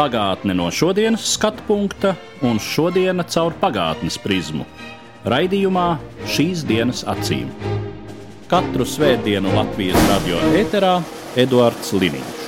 Pagātne 0.00 0.54
no 0.56 0.70
šodienas 0.72 1.26
skatu 1.34 1.60
punkta 1.66 2.14
un 2.48 2.56
šodienas 2.56 3.34
caur 3.34 3.52
pagātnes 3.60 4.14
prizmu. 4.22 4.64
Raidījumā 5.28 5.88
šīs 6.24 6.62
dienas 6.64 7.02
acīm. 7.04 7.50
Katru 8.48 8.86
svētdienu 8.88 9.52
Latvijas 9.52 10.00
radio 10.08 10.38
ēterā 10.56 10.94
Eduards 11.44 11.92
Liniņš. 11.92 12.40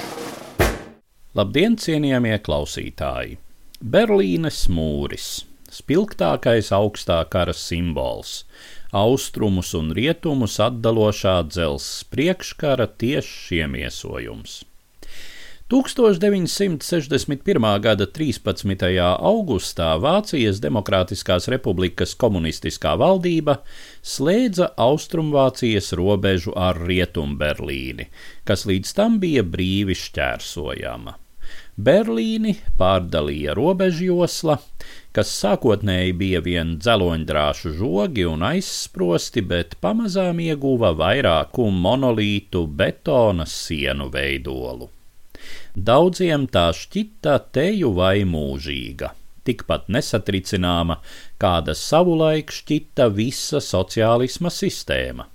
Labdien, 1.36 1.76
cienījamie 1.76 2.40
klausītāji! 2.40 3.36
Berlīnes 3.84 4.64
mūris- 4.72 5.44
spilgtākais 5.82 6.72
augstā 6.72 7.20
kara 7.28 7.52
simbols, 7.52 8.46
austrumus 8.96 9.76
un 9.76 9.92
rietumus 9.92 10.56
atdalošā 10.56 11.42
dzelzs 11.52 12.00
priekškara 12.08 12.88
tieši 12.96 13.60
iemiesojums. 13.60 14.62
1961. 15.70 17.80
gada 17.80 18.06
13. 18.06 19.18
augustā 19.18 19.98
Vācijas 20.00 20.60
Demokrātiskās 20.60 21.48
republikas 21.48 22.14
komunistiskā 22.18 22.96
valdība 23.00 23.56
slēdza 24.02 24.68
Austrumvācijas 24.76 25.92
robežu 25.96 26.52
ar 26.56 26.76
Rietumberlīni, 26.82 28.06
kas 28.44 28.66
līdz 28.68 28.94
tam 28.98 29.18
bija 29.22 29.42
brīvi 29.44 29.94
šķērsojama. 29.96 31.16
Berlīni 31.76 32.58
pārdalīja 32.76 33.54
robežjosla, 33.56 34.58
kas 35.16 35.32
sākotnēji 35.40 36.12
bija 36.20 36.40
vien 36.44 36.76
dzeloņdrāšu 36.82 37.72
žogi 37.78 38.26
un 38.28 38.44
aizsprosti, 38.52 39.40
bet 39.40 39.78
pamazām 39.80 40.40
ieguva 40.44 40.92
vairāku 40.96 41.70
monolītu 41.72 42.66
betona 42.66 43.48
sienu 43.48 44.10
veidolu. 44.12 44.90
Daudziem 45.74 46.46
tā 46.52 46.68
šķita 46.76 47.38
teju 47.56 47.92
vai 47.96 48.24
mūžīga, 48.28 49.12
tikpat 49.48 49.88
nesatricināma, 49.92 51.00
kāda 51.42 51.74
savulaik 51.78 52.52
šķita 52.52 53.08
visa 53.16 53.60
sociālisma 53.64 54.52
sistēma. 54.52 55.28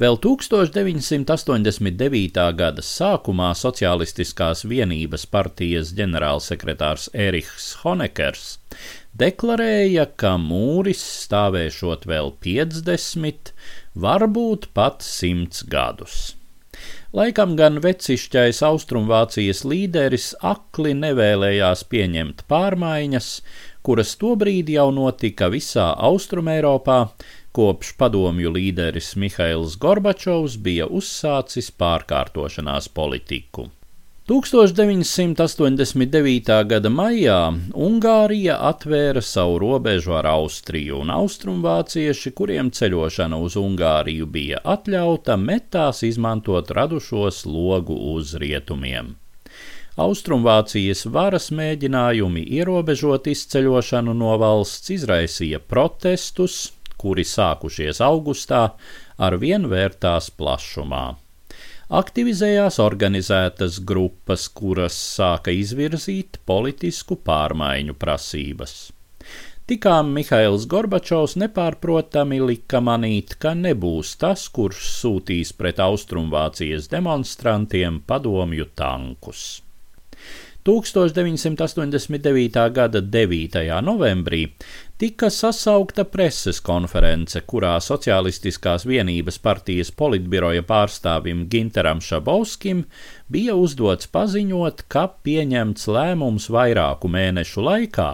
Vēl 0.00 0.16
1989. 0.16 2.40
gada 2.56 2.80
sākumā 2.80 3.50
Socialistiskās 3.52 4.64
vienības 4.64 5.28
partijas 5.28 5.92
ģenerālsekretārs 5.98 7.10
Erihs 7.12 7.76
Honekers 7.82 8.56
deklarēja, 9.20 10.06
ka 10.16 10.38
mūris 10.40 11.02
stāvēšot 11.26 12.08
vēl 12.08 12.32
50, 12.46 13.52
varbūt 14.06 14.70
pat 14.76 15.04
100 15.04 15.66
gadus. 15.68 16.39
Laikam 17.10 17.56
gan 17.58 17.80
vecišķais 17.82 18.60
Austrumvācijas 18.62 19.64
līderis 19.66 20.28
akli 20.46 20.92
nevēlējās 20.94 21.82
pieņemt 21.90 22.44
pārmaiņas, 22.52 23.30
kuras 23.82 24.12
tobrīd 24.20 24.70
jau 24.70 24.84
notika 24.94 25.48
visā 25.50 25.88
Austrumēropā, 26.06 27.00
kopš 27.50 27.96
padomju 27.98 28.54
līderis 28.54 29.16
Mihails 29.18 29.74
Gorbačovs 29.82 30.54
bija 30.62 30.86
uzsācis 30.86 31.72
pārkārtošanās 31.82 32.86
politiku. 32.94 33.66
1989. 34.30 36.62
gada 36.70 36.90
maijā 36.94 37.50
Ungārija 37.74 38.62
atvēra 38.68 39.18
savu 39.26 39.56
robežu 39.58 40.14
ar 40.14 40.28
Austriju, 40.30 41.00
un 41.02 41.10
austrumvācieši, 41.10 42.30
kuriem 42.38 42.70
ceļošana 42.70 43.34
uz 43.42 43.58
Ungāriju 43.58 44.30
bija 44.30 44.62
atļauta, 44.62 45.34
metās 45.34 46.06
izmantot 46.06 46.70
radušos 46.70 47.42
logu 47.50 47.90
uz 48.12 48.38
rietumiem. 48.38 49.18
Austrumvācijas 49.98 51.10
varas 51.10 51.50
mēģinājumi 51.50 52.46
ierobežot 52.60 53.26
izceļošanu 53.32 54.14
no 54.14 54.38
valsts 54.38 54.94
izraisīja 54.94 55.58
protestus, 55.58 56.70
kuri 57.02 57.26
sākušies 57.26 57.98
augustā, 58.06 58.78
ar 59.18 59.34
vien 59.42 59.66
vērtās 59.74 60.30
plašumā 60.38 61.18
aktivizējās 61.90 62.78
organizētas 62.82 63.80
grupas, 63.82 64.46
kuras 64.54 64.94
sāka 64.94 65.50
izvirzīt 65.54 66.38
politisku 66.46 67.18
pārmaiņu 67.26 67.96
prasības. 67.98 68.74
Tikām 69.70 70.08
Mihails 70.16 70.64
Gorbačovs 70.70 71.36
nepārprotami 71.38 72.40
lika 72.42 72.80
manīt, 72.82 73.36
ka 73.38 73.52
nebūs 73.54 74.16
tas, 74.18 74.48
kurš 74.50 74.80
sūtīs 74.96 75.52
pret 75.54 75.78
Austrumvācijas 75.82 76.88
demonstrantiem 76.90 78.00
padomju 78.06 78.66
tankus. 78.74 79.62
1989. 80.66 82.58
gada 82.74 83.00
9. 83.00 83.62
novembrī 83.86 84.42
tika 85.00 85.30
sasaukta 85.32 86.04
preses 86.04 86.58
konference, 86.60 87.40
kurā 87.48 87.72
Socialistiskās 87.80 88.84
vienības 88.84 89.38
partijas 89.40 89.88
politbiroja 89.96 90.60
pārstāvim 90.68 91.46
Ginteram 91.48 92.02
Šabovskim 92.04 92.82
bija 93.32 93.56
uzdots 93.56 94.10
paziņot, 94.12 94.84
ka 94.92 95.06
pieņemts 95.24 95.88
lēmums 95.88 96.50
vairāku 96.52 97.08
mēnešu 97.16 97.64
laikā 97.64 98.10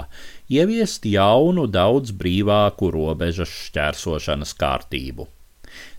ieviest 0.46 1.10
jaunu, 1.10 1.66
daudz 1.66 2.14
brīvāku 2.14 2.92
robežas 2.94 3.50
šķērsošanas 3.66 4.54
kārtību. 4.54 5.26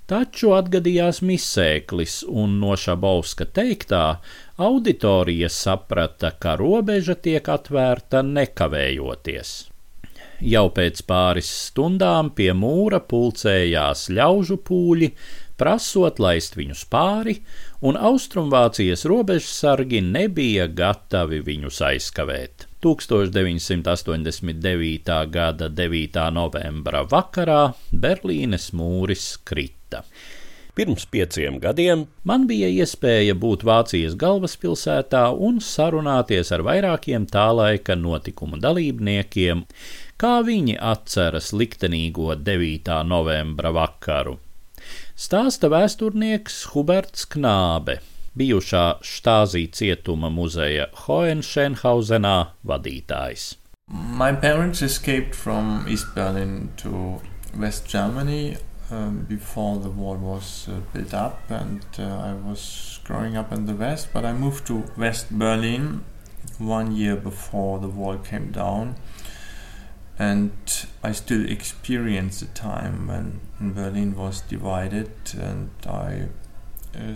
Taču 0.07 0.55
atgadījās 0.55 1.19
misēklis, 1.19 2.21
un 2.31 2.61
no 2.61 2.77
Šabovska 2.79 3.51
teiktā 3.51 4.05
auditorija 4.55 5.51
saprata, 5.51 6.31
ka 6.31 6.55
robeža 6.55 7.19
tiek 7.19 7.49
atvērta 7.59 8.23
nekavējoties. 8.23 9.57
Jau 10.37 10.67
pēc 10.69 10.99
pāris 11.09 11.47
stundām 11.49 12.27
pie 12.37 12.53
mūra 12.53 13.01
pulcējās 13.01 14.13
ļaužu 14.13 14.61
pūļi, 14.67 15.07
prasot 15.57 16.21
laist 16.21 16.53
viņus 16.59 16.83
pāri, 16.93 17.41
un 17.81 17.97
Austrumvācijas 17.97 19.09
robežsargi 19.09 19.97
nebija 20.05 20.69
gatavi 20.69 21.41
viņus 21.41 21.81
aizkavēt. 21.89 22.69
1989. 22.85 25.09
gada 25.33 25.73
9. 25.73 26.29
novembra 26.37 27.01
vakarā 27.09 27.73
Berlīnes 27.89 28.69
mūris 28.77 29.41
krita. 29.41 30.05
Pirms 30.77 31.09
pieciem 31.09 31.57
gadiem 31.57 32.05
man 32.29 32.43
bija 32.45 32.67
iespēja 32.69 33.33
būt 33.33 33.65
Vācijas 33.65 34.13
galvaspilsētā 34.21 35.33
un 35.33 35.57
sarunāties 35.57 36.53
ar 36.53 36.61
vairākiem 36.67 37.25
tā 37.25 37.47
laika 37.57 37.97
notikumu 37.97 38.61
dalībniekiem, 38.61 39.65
kā 40.17 40.39
viņi 40.45 40.77
atceras 40.81 41.51
liktenīgo 41.53 42.33
9. 42.41 42.93
novembra 43.05 43.71
vakaru. 43.75 44.37
Stāsta 45.17 45.69
vēsturnieks 45.73 46.57
Huberts 46.73 47.25
Knābe, 47.29 47.99
bijušā 48.37 48.85
štāzī 49.05 49.67
cietuma 49.73 50.29
muzeja 50.33 50.89
Hohenschenhausenā 51.05 52.37
vadītājs. 52.65 53.55
My 53.89 54.33
parents 54.33 54.81
escaped 54.81 55.35
from 55.35 55.85
East 55.87 56.13
Berlin 56.15 56.71
to 56.77 57.21
West 57.57 57.87
Germany 57.87 58.57
um, 58.91 59.25
before 59.29 59.79
the 59.79 59.89
wall 59.89 60.17
was 60.17 60.67
uh, 60.67 60.81
built 60.93 61.13
up, 61.13 61.39
and 61.49 61.85
uh, 61.97 62.03
I 62.03 62.33
was 62.33 62.99
growing 63.05 63.37
up 63.37 63.51
in 63.51 63.65
the 63.65 63.73
West. 63.73 64.09
But 64.13 64.25
I 64.25 64.33
moved 64.33 64.67
to 64.67 64.83
West 64.97 65.31
Berlin 65.31 66.03
one 66.57 66.95
year 66.95 67.15
before 67.15 67.79
the 67.79 67.87
wall 67.87 68.17
came 68.17 68.51
down, 68.51 68.95
and 70.19 70.51
I 71.03 71.11
still 71.13 71.49
experience 71.49 72.39
the 72.39 72.47
time 72.53 73.07
when 73.07 73.39
Berlin 73.59 74.15
was 74.15 74.41
divided, 74.41 75.11
and 75.39 75.69
I 75.85 76.27
uh. 76.97 77.13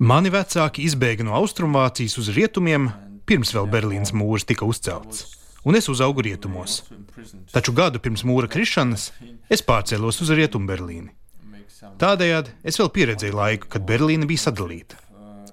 Mani 0.00 0.30
vecāki 0.32 0.86
izbēga 0.86 1.26
no 1.26 1.34
Austrumvācijas 1.36 2.16
uz 2.22 2.30
rietumiem, 2.32 2.88
pirms 3.28 3.52
vēl 3.52 3.68
Berlīnas 3.68 4.14
mūris 4.16 4.46
tika 4.48 4.64
uzcelts, 4.64 5.26
un 5.66 5.76
es 5.76 5.90
uzaugu 5.92 6.24
rietumos. 6.24 6.78
Taču 7.52 7.74
gadu 7.76 8.00
pirms 8.00 8.24
mūra 8.24 8.48
krišanas 8.48 9.10
es 9.52 9.64
pārcēlos 9.66 10.22
uz 10.24 10.32
Rietumu 10.32 10.70
Berlīni. 10.70 11.12
Tādējādi 12.00 12.54
es 12.64 12.78
vēl 12.80 12.88
pieredzēju 12.94 13.36
laiku, 13.36 13.68
kad 13.72 13.84
Berlīna 13.88 14.28
bija 14.28 14.46
sadalīta. 14.46 14.96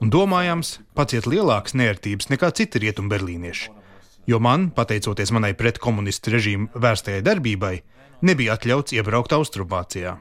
Un 0.02 0.12
domājams, 0.14 0.78
pats 0.96 1.16
iet 1.18 1.28
lielākas 1.30 1.75
nērtības 1.80 2.31
nekā 2.31 2.50
citi 2.56 2.81
rietumberlīnieši. 2.84 3.83
Jo 4.28 4.40
man, 4.40 4.70
pateicoties 4.75 5.31
manai 5.36 5.54
pretkomunistu 5.58 6.34
režīmu 6.34 6.70
vērstajai 6.80 7.24
darbībai, 7.25 7.75
nebija 8.22 8.56
atļauts 8.58 8.96
iebraukt 8.96 9.36
Austrumvācijā. 9.36 10.18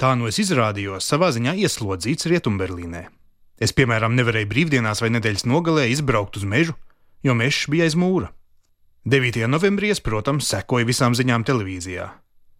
Tā 0.00 0.14
no 0.16 0.28
es 0.30 0.40
izrādījos 0.40 1.06
savā 1.06 1.28
ziņā 1.36 1.54
ieslodzīts 1.60 2.28
Rietumberlīnē. 2.32 3.06
Es, 3.60 3.74
piemēram, 3.76 4.14
nevarēju 4.16 4.48
brīvdienās 4.48 5.02
vai 5.04 5.10
nedēļas 5.12 5.44
nogalē 5.44 5.90
izbraukt 5.92 6.38
uz 6.40 6.46
mežu, 6.48 6.72
jo 7.22 7.34
mežs 7.36 7.66
bija 7.68 7.84
aiz 7.84 7.96
mūra. 8.00 8.30
9. 9.04 9.44
novembrī 9.48 9.90
es, 9.92 10.00
protams, 10.00 10.48
sekoju 10.48 10.88
visām 10.88 11.16
ziņām 11.16 11.44
televīzijā. 11.48 12.08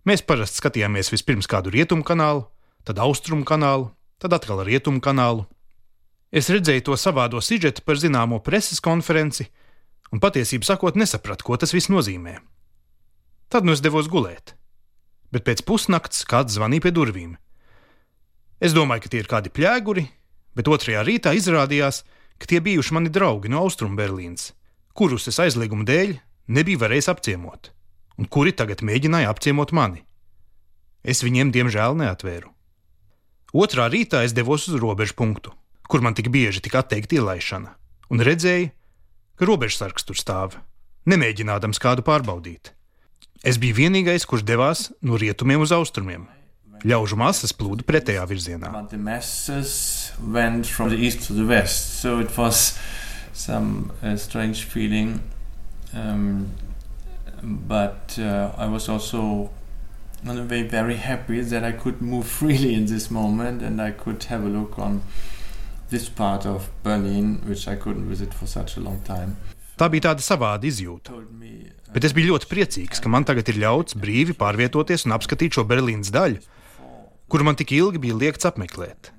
Mēs 0.09 0.23
parasti 0.25 0.61
skatījāmies 0.61 1.11
vispirms 1.13 1.49
kādu 1.49 1.73
rietumu 1.73 2.05
kanālu, 2.05 2.47
tad 2.85 3.01
austrumu 3.01 3.45
kanālu, 3.49 3.91
tad 4.21 4.37
atkal 4.37 4.63
rietumu 4.65 5.01
kanālu. 5.05 5.45
Es 6.33 6.49
redzēju 6.53 6.87
to 6.87 6.97
savādo 7.01 7.41
sižetu 7.45 7.85
par 7.85 8.01
zināmo 8.01 8.39
preses 8.45 8.81
konferenci, 8.81 9.49
un 10.11 10.23
patiesībā 10.23 10.67
sakot, 10.67 10.99
nesapratu, 10.99 11.47
ko 11.47 11.59
tas 11.61 11.75
viss 11.75 11.91
nozīmē. 11.93 12.39
Tad 13.51 13.67
nu 13.67 13.75
es 13.75 13.83
devos 13.83 14.11
gulēt, 14.11 14.55
bet 15.35 15.47
pēc 15.47 15.65
pusnakts 15.67 16.27
kāds 16.29 16.55
zvanīja 16.55 16.87
pie 16.87 16.95
durvīm. 16.95 17.37
Es 18.61 18.75
domāju, 18.77 19.07
ka 19.07 19.13
tie 19.13 19.23
ir 19.23 19.31
kādi 19.31 19.53
pļēguri, 19.55 20.05
bet 20.59 20.69
otrajā 20.69 21.03
rītā 21.07 21.33
izrādījās, 21.39 22.03
ka 22.39 22.49
tie 22.51 22.61
bijuši 22.63 22.97
mani 22.97 23.13
draugi 23.13 23.51
no 23.53 23.65
Austrumberlīnas, 23.65 24.53
kurus 24.97 25.29
es 25.31 25.41
aizlieguma 25.43 25.87
dēļ 25.89 26.17
nebiju 26.51 26.81
varējis 26.83 27.11
apciemot, 27.13 27.71
un 28.19 28.29
kuri 28.29 28.53
tagad 28.57 28.85
mēģināja 28.87 29.31
apciemot 29.33 29.73
mani. 29.77 30.05
Es 31.03 31.23
viņiem 31.25 31.53
diemžēl 31.55 31.97
neatvēru. 31.97 32.51
Otrā 33.57 33.89
rītā 33.91 34.23
es 34.27 34.35
devos 34.37 34.69
uz 34.69 34.77
robežu 34.79 35.17
punktu, 35.19 35.55
kur 35.89 36.05
man 36.05 36.15
tik 36.15 36.29
bieži 36.31 36.63
tika 36.63 36.85
atteikta 36.85 37.19
ielaišana, 37.19 37.73
un 38.13 38.23
redzēju, 38.23 38.71
ka 39.41 39.49
robežsargs 39.49 40.05
tur 40.05 40.19
stāv, 40.21 40.59
nemēģinādams 41.09 41.81
kādu 41.81 42.05
pārbaudīt. 42.05 42.75
Es 43.41 43.57
biju 43.57 43.79
vienīgais, 43.79 44.27
kurš 44.29 44.45
devās 44.45 44.91
no 45.01 45.17
rietumiem 45.17 45.65
uz 45.65 45.73
austrumiem. 45.73 46.27
Ļaužu 46.85 47.17
masas 47.17 47.55
plūda 47.57 47.85
pretējā 47.89 48.27
virzienā. 48.29 48.69
Some 53.33 53.91
uh, 54.03 54.17
strange 54.17 54.67
feeling 54.69 55.23
um, 55.95 56.51
but 57.43 58.19
uh, 58.19 58.53
I 58.59 58.67
was 58.67 58.89
also 58.89 59.49
in 60.23 60.37
a 60.37 60.45
way 60.45 60.63
very 60.63 60.97
happy 60.97 61.41
that 61.41 61.65
I 61.65 61.73
could 61.73 62.03
move 62.03 62.27
freely 62.39 62.75
in 62.75 62.85
this 62.85 63.11
moment 63.11 63.63
and 63.63 63.81
I 63.81 63.93
could 63.93 64.25
have 64.25 64.45
a 64.45 64.49
look 64.49 64.79
on 64.79 65.01
this 65.91 66.09
part 66.09 66.47
of 66.47 66.71
Berlin, 66.83 67.41
which 67.47 67.69
I 67.69 67.77
couldn't 67.77 68.09
visit 68.09 68.33
for 68.35 68.47
such 68.47 68.77
a 68.77 68.81
long 68.81 69.01
time. 69.05 69.37
Tā 69.81 69.89
bija 69.89 70.11
tāda 70.11 70.25
savāda 70.25 70.69
izjūta. 70.69 71.15
Bet 71.91 72.05
es 72.05 72.13
biju 72.13 72.35
ļoti 72.35 72.49
priecīgs, 72.51 73.01
ka 73.01 73.09
man 73.09 73.25
tagad 73.25 73.49
ir 73.49 73.63
ļauts 73.63 73.97
brīvi 73.97 74.37
pārvietoties 74.37 75.07
un 75.09 75.17
apskatīt 75.17 75.57
šo 75.57 75.65
Berlīnas 75.65 76.13
daļu, 76.13 76.43
kuru 77.33 77.47
man 77.49 77.57
tik 77.57 77.73
ilgi 77.73 78.03
bija 78.03 78.19
liekts 78.19 78.49
apmeklēt. 78.51 79.11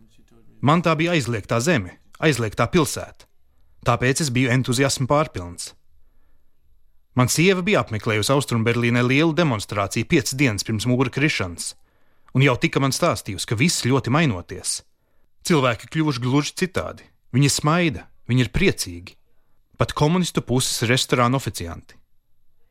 Man 0.62 0.83
tā 0.85 0.94
bija 1.00 1.15
aizliegtā 1.18 1.57
zeme, 1.65 1.97
aizliegtā 2.21 2.69
pilsēta. 2.69 3.25
Tāpēc 3.89 4.21
es 4.21 4.29
biju 4.29 4.51
entuziasma 4.53 5.09
pārpilns. 5.09 5.71
Man 7.17 7.27
sieva 7.27 7.65
bija 7.65 7.81
apmeklējusi 7.81 8.31
Austrumberlīnē 8.35 9.01
lielu 9.03 9.33
demonstrāciju 9.35 10.07
piecas 10.07 10.38
dienas 10.38 10.63
pirms 10.67 10.85
mūra 10.88 11.09
krišanas, 11.12 11.74
un 12.38 12.45
jau 12.45 12.53
tika 12.62 12.79
man 12.79 12.94
stāstījusi, 12.95 13.50
ka 13.50 13.57
viss 13.57 13.83
ļoti 13.89 14.13
mainoties. 14.13 14.77
Cilvēki 15.47 15.89
kļuvuši 15.89 16.21
gluži 16.21 16.53
citādi. 16.61 17.07
Viņi 17.33 17.49
smaida, 17.49 18.05
viņi 18.29 18.45
ir 18.45 18.51
priecīgi. 18.53 19.15
Pat 19.79 19.95
komunistu 19.97 20.43
puses 20.45 20.83
restorāna 20.89 21.39
oficianti. 21.39 21.97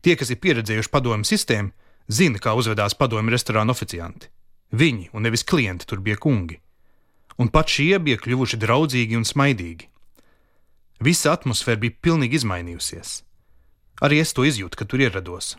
Tie, 0.01 0.15
kas 0.17 0.31
ir 0.31 0.39
pieredzējuši 0.41 0.93
padomju 0.93 1.27
sistēmu, 1.29 1.73
zina, 2.09 2.39
kā 2.39 2.55
uzvedās 2.57 2.95
padomju 2.97 3.35
restorāna 3.35 3.75
oficianti. 3.75 4.31
Viņi, 4.71 5.11
un 5.13 5.27
nevis 5.27 5.45
klienti, 5.45 5.89
tur 5.89 6.01
bija 6.05 6.21
kungi. 6.21 6.61
Un 7.41 7.51
pat 7.51 7.73
šie 7.73 7.99
bija 7.99 8.21
kļuvuši 8.21 8.61
draudzīgi 8.61 9.19
un 9.19 9.27
smaidīgi. 9.27 9.89
Visa 11.03 11.35
atmosfēra 11.35 11.81
bija 11.81 11.97
pilnīgi 12.05 12.39
izmainījusies. 12.39 13.13
Arī 14.05 14.21
es 14.23 14.33
to 14.37 14.45
izjūtu, 14.47 14.79
kad 14.79 14.89
tur 14.93 15.03
ierados. 15.03 15.57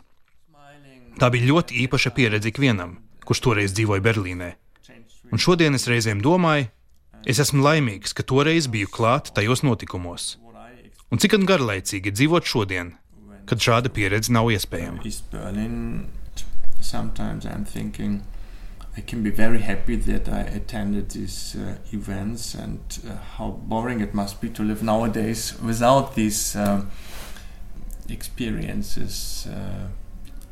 Tā 1.19 1.27
bija 1.33 1.49
ļoti 1.49 1.81
īpaša 1.83 2.13
pieredze 2.15 2.49
ikvienam, 2.49 2.99
kurš 3.27 3.41
toreiz 3.43 3.73
dzīvoja 3.75 4.03
Berlīnē. 4.05 4.53
Un 5.31 5.41
šodien 5.41 5.75
es 5.75 5.87
reizēm 5.89 6.21
domāju, 6.23 6.69
es 7.25 7.39
esmu 7.43 7.63
laimīgs, 7.65 8.13
ka 8.17 8.23
toreiz 8.23 8.67
biju 8.71 8.89
klāt 8.91 9.31
tajos 9.35 9.63
notikumos. 9.65 10.35
Un 11.11 11.19
cik 11.19 11.35
garlaicīgi 11.47 12.13
dzīvot 12.15 12.47
šodien, 12.47 12.93
kad 13.45 13.59
šāda 13.59 13.91
pieredze 13.91 14.31
nav 14.31 14.51
iespējama. 14.51 15.03
I 18.97 18.99
can 18.99 19.23
be 19.23 19.29
very 19.29 19.61
happy 19.61 19.95
that 19.95 20.27
I 20.27 20.41
attended 20.41 21.11
these 21.11 21.55
uh, 21.55 21.77
events 21.93 22.53
and 22.53 22.81
uh, 23.07 23.15
how 23.37 23.51
boring 23.51 24.01
it 24.01 24.13
must 24.13 24.41
be 24.41 24.49
to 24.49 24.63
live 24.63 24.83
nowadays 24.83 25.57
without 25.63 26.15
these 26.15 26.57
uh, 26.57 26.81
experiences. 28.09 29.47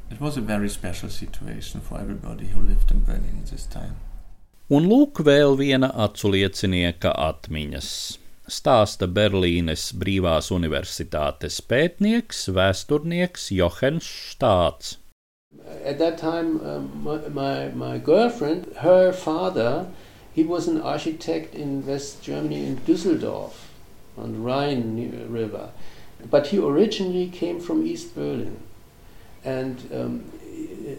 It 0.10 0.22
was 0.22 0.38
a 0.38 0.42
very 0.42 0.70
special 0.70 1.10
situation 1.10 1.82
for 1.82 2.00
everybody 2.00 2.48
who 2.48 2.62
lived 2.62 2.92
in 2.92 3.04
Berlin 3.04 3.44
this 3.52 3.66
time. 3.66 3.98
Un 4.70 4.86
lūk, 4.86 5.24
vēl 5.26 5.56
viena 5.58 5.88
aculiecinieka 5.98 7.10
atmiņas. 7.18 7.88
Stāsta 8.54 9.08
Berlīnes 9.10 9.88
Brīvās 9.98 10.52
Universitātes 10.54 11.58
pētnieks, 11.72 12.44
vēsturnieks 12.54 13.48
Johans 13.50 14.06
Štāts. 14.06 15.00
At 15.84 15.98
that 15.98 16.20
time, 16.20 16.62
um, 16.62 16.86
my, 17.02 17.18
my, 17.34 17.70
my 17.74 17.98
girlfriend, 17.98 18.68
her 18.86 19.12
father, 19.12 19.88
he 20.36 20.44
was 20.44 20.68
an 20.68 20.80
architect 20.82 21.56
in 21.56 21.84
West 21.88 22.22
Germany 22.22 22.64
in 22.68 22.78
Düsseldorf 22.86 23.74
on 24.16 24.34
the 24.34 24.40
Rhine 24.40 25.26
River. 25.30 25.72
But 26.30 26.54
he 26.54 26.60
originally 26.60 27.28
came 27.28 27.60
from 27.60 27.88
East 27.88 28.14
Berlin. 28.14 28.60
And 29.44 29.90
um, 29.92 30.32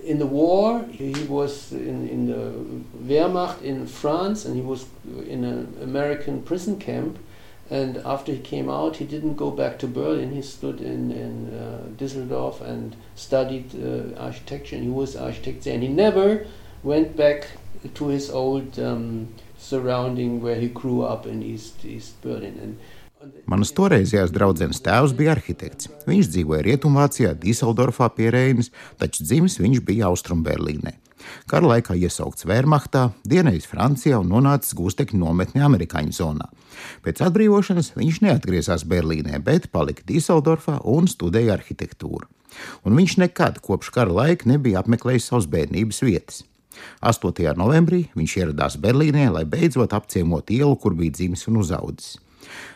in 0.05 0.19
the 0.19 0.27
war, 0.27 0.85
he 0.91 1.13
was 1.25 1.73
in, 1.73 2.09
in 2.09 2.27
the 2.27 2.53
Wehrmacht 2.99 3.63
in 3.63 3.87
France 3.87 4.45
and 4.45 4.57
he 4.57 4.63
was 4.63 4.87
in 5.27 5.45
an 5.45 5.77
American 5.83 6.43
prison 6.43 6.79
camp. 6.79 7.19
And 7.71 7.99
after 7.99 8.33
he 8.33 8.39
came 8.39 8.69
out, 8.69 8.97
he 8.97 9.05
didn't 9.05 9.37
go 9.37 9.53
back 9.53 9.79
to 9.79 9.87
Berlin. 9.87 10.33
He 10.33 10.43
stood 10.43 10.81
in, 10.81 11.13
in 11.13 11.57
uh, 11.57 11.83
Düsseldorf 11.97 12.61
and 12.61 12.97
studied 13.15 13.71
uh, 13.77 14.19
architecture, 14.21 14.75
and 14.75 14.85
he 14.85 14.91
was 14.91 15.15
architect 15.15 15.63
there. 15.63 15.75
And 15.75 15.83
he 15.85 15.89
never 15.89 16.47
went 16.83 17.17
back 17.17 17.47
to 17.95 18.09
his 18.09 18.29
old 18.29 18.77
um, 18.81 19.33
surrounding 19.57 20.43
where 20.43 20.57
he 20.57 20.67
grew 20.67 21.03
up 21.03 21.27
in 21.27 21.45
East, 21.45 21.85
East 21.85 22.21
Berlin. 22.23 22.59
And 22.61 22.79
Manas 23.51 23.73
toreizējās 23.77 24.31
draudzenes 24.33 24.81
tēvs 24.81 25.13
bija 25.17 25.35
arhitekts. 25.35 25.91
Viņš 26.09 26.29
dzīvoja 26.33 26.63
Rietumvācijā, 26.65 27.35
Dīseldorfā 27.43 28.09
pie 28.17 28.31
Reinas, 28.33 28.71
taču 29.01 29.27
dzimis 29.27 29.59
viņš 29.61 29.83
bija 29.85 30.09
Austrumberlīnē. 30.09 30.95
Kara 31.51 31.69
laikā 31.75 31.99
iesaukts 32.01 32.47
Wehrmachtā, 32.49 33.11
dienējis 33.29 33.69
Francijā 33.69 34.21
un 34.23 34.31
nonācis 34.33 34.73
gūstekņu 34.79 35.21
nometnē 35.21 35.67
amerikāņu 35.67 36.17
zonā. 36.17 36.49
Pēc 37.05 37.21
atbrīvošanas 37.27 37.93
viņš 37.99 38.23
neatgriezās 38.25 38.87
Berlīnē, 38.89 39.43
bet 39.45 39.69
palika 39.75 40.07
Dīseldorfā 40.09 40.79
un 40.89 41.11
studēja 41.13 41.59
arhitektūru. 41.59 42.25
Un 42.89 42.97
viņš 42.97 43.19
nekad 43.21 43.61
kopš 43.61 43.93
kara 43.99 44.17
laika 44.17 44.49
nebija 44.49 44.81
apmeklējis 44.81 45.29
savas 45.29 45.51
bērnības 45.53 46.01
vietas. 46.07 46.41
8. 47.05 47.45
novembrī 47.61 48.07
viņš 48.17 48.39
ieradās 48.41 48.81
Berlīnē, 48.81 49.29
lai 49.35 49.45
beidzot 49.45 49.93
apciemotu 49.93 50.57
ielu, 50.57 50.81
kur 50.81 50.97
bija 50.97 51.19
dzimis 51.21 51.45
un 51.53 51.61
uzaudzis. 51.61 52.17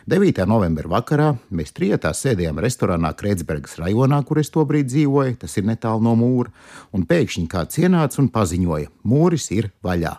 9. 0.05 0.43
novembra 0.45 0.89
vakarā 0.91 1.31
mēs 1.49 1.73
trijotā 1.73 2.11
sēdējām 2.13 2.59
restorānā 2.61 3.11
Kreitsbergas 3.17 3.79
rajonā, 3.81 4.21
kur 4.27 4.41
es 4.41 4.53
tobrīd 4.53 4.91
dzīvoju, 4.91 5.39
tas 5.41 5.57
ir 5.57 5.65
netālu 5.65 6.05
no 6.05 6.13
mūra, 6.19 6.53
un 6.93 7.07
pēkšņi 7.09 7.47
kāds 7.49 7.81
ienāca 7.81 8.21
un 8.21 8.29
paziņoja: 8.33 8.91
Mūris 9.07 9.49
ir 9.55 9.71
vaļā! 9.85 10.13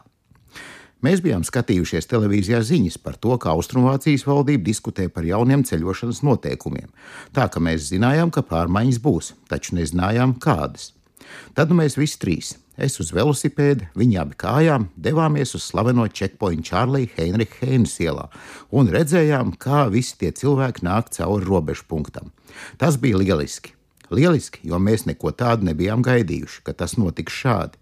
Mēs 1.06 1.20
bijām 1.22 1.44
skatījušies 1.46 2.08
televīzijā 2.10 2.58
ziņas 2.66 2.98
par 3.04 3.18
to, 3.20 3.36
kā 3.38 3.52
Austrumvācijas 3.54 4.24
valdība 4.26 4.64
diskutē 4.66 5.06
par 5.12 5.28
jauniem 5.28 5.62
ceļošanas 5.68 6.22
noteikumiem. 6.26 6.88
Tā 7.36 7.46
ka 7.52 7.62
mēs 7.62 7.90
zinājām, 7.92 8.32
ka 8.34 8.42
pārmaiņas 8.42 9.02
būs, 9.04 9.34
taču 9.46 9.76
nezinājām, 9.78 10.34
kādas. 10.42 10.94
Tad 11.54 11.70
nu 11.70 11.82
mēs 11.82 11.98
visi 12.00 12.18
trīs 12.22 12.56
Es 12.76 12.98
uz 13.00 13.08
velosipēda, 13.16 13.88
viņa 13.96 14.18
abi 14.20 14.36
kājām 14.36 14.90
devāmies 15.00 15.54
uz 15.56 15.64
slaveno 15.64 16.04
checkpoint 16.12 16.66
Čārlija 16.68 17.08
Heinricha 17.16 17.64
Heinas 17.64 17.94
ielā 18.04 18.26
un 18.68 18.90
redzējām, 18.92 19.54
kā 19.56 19.86
visi 19.92 20.18
tie 20.20 20.28
cilvēki 20.36 20.84
nāk 20.84 21.08
cauri 21.16 21.48
robežu 21.48 21.86
punktam. 21.88 22.28
Tas 22.76 22.98
bija 23.00 23.22
lieliski. 23.22 23.72
Lieliski, 24.12 24.60
jo 24.68 24.76
mēs 24.78 25.06
neko 25.08 25.32
tādu 25.32 25.70
nebijām 25.70 26.04
gaidījuši, 26.04 26.60
ka 26.68 26.76
tas 26.76 26.98
notiks 27.00 27.40
šādi. 27.40 27.80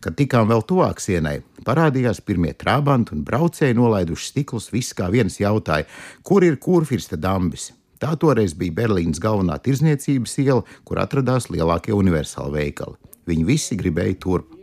Kad 0.00 0.16
tikām 0.16 0.46
vēl 0.48 0.62
tuvāk 0.64 1.02
sienai, 1.02 1.40
parādījās 1.66 2.22
pirmie 2.24 2.54
trābanti 2.56 3.12
un 3.16 3.26
braucēji 3.26 3.76
nolaiduši 3.76 4.30
stiklus. 4.30 4.70
Viss 4.72 4.94
kā 4.96 5.10
viens 5.12 5.36
jautāja, 5.42 5.90
kur 6.24 6.46
ir 6.46 6.56
kurfirsta 6.62 7.18
dambis. 7.20 7.72
Tā 8.00 8.14
toreiz 8.16 8.54
bija 8.56 8.78
Berlīnas 8.78 9.20
galvenā 9.20 9.58
tirzniecības 9.60 10.38
iela, 10.40 10.64
kur 10.88 11.02
atradās 11.02 11.50
lielākie 11.52 11.92
universāli 11.92 12.56
veikali. 12.56 12.96
Viņi 13.28 13.44
visi 13.48 13.76
gribēja 13.78 14.16
turp. 14.22 14.56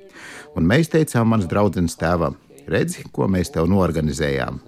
Un 0.58 0.66
mēs 0.66 0.90
teicām 0.90 1.30
mans 1.30 1.46
draugs 1.50 1.98
tēvam, 2.00 2.38
redzi, 2.68 3.06
ko 3.14 3.28
mēs 3.30 3.52
tev 3.54 3.68
norganizējām. 3.70 4.62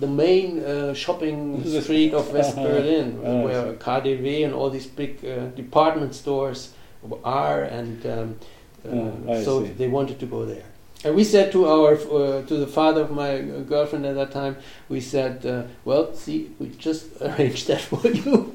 The 0.00 0.06
main 0.06 0.64
uh, 0.64 0.94
shopping 0.94 1.62
street 1.82 2.14
of 2.14 2.32
West 2.32 2.56
Berlin, 2.56 3.20
where 3.44 3.74
KDW 3.74 4.46
and 4.46 4.54
all 4.54 4.70
these 4.70 4.86
big 4.86 5.22
uh, 5.22 5.48
department 5.54 6.14
stores 6.14 6.72
are, 7.22 7.64
and 7.64 8.06
um, 8.06 8.38
uh, 8.88 9.44
so 9.44 9.62
see. 9.64 9.72
they 9.72 9.88
wanted 9.88 10.18
to 10.20 10.26
go 10.26 10.46
there. 10.46 10.69
And 11.04 11.14
we 11.14 11.24
said 11.24 11.50
to 11.52 11.66
our 11.66 11.94
uh, 11.94 12.42
to 12.42 12.56
the 12.56 12.66
father 12.66 13.02
of 13.02 13.10
my 13.10 13.38
girlfriend 13.68 14.04
at 14.04 14.16
that 14.16 14.32
time, 14.32 14.56
we 14.88 15.00
said, 15.00 15.46
uh, 15.46 15.62
"Well, 15.84 16.12
see, 16.14 16.50
we 16.58 16.68
just 16.76 17.06
arranged 17.20 17.68
that 17.68 17.80
for 17.80 18.06
you." 18.06 18.52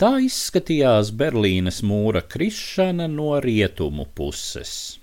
Tā 0.00 0.16
izskatījās 0.24 1.12
Berlīnes 1.14 1.82
mūra 1.86 2.24
krišana 2.26 3.06
no 3.06 3.36
rietumu 3.44 4.08
puses. 4.16 4.98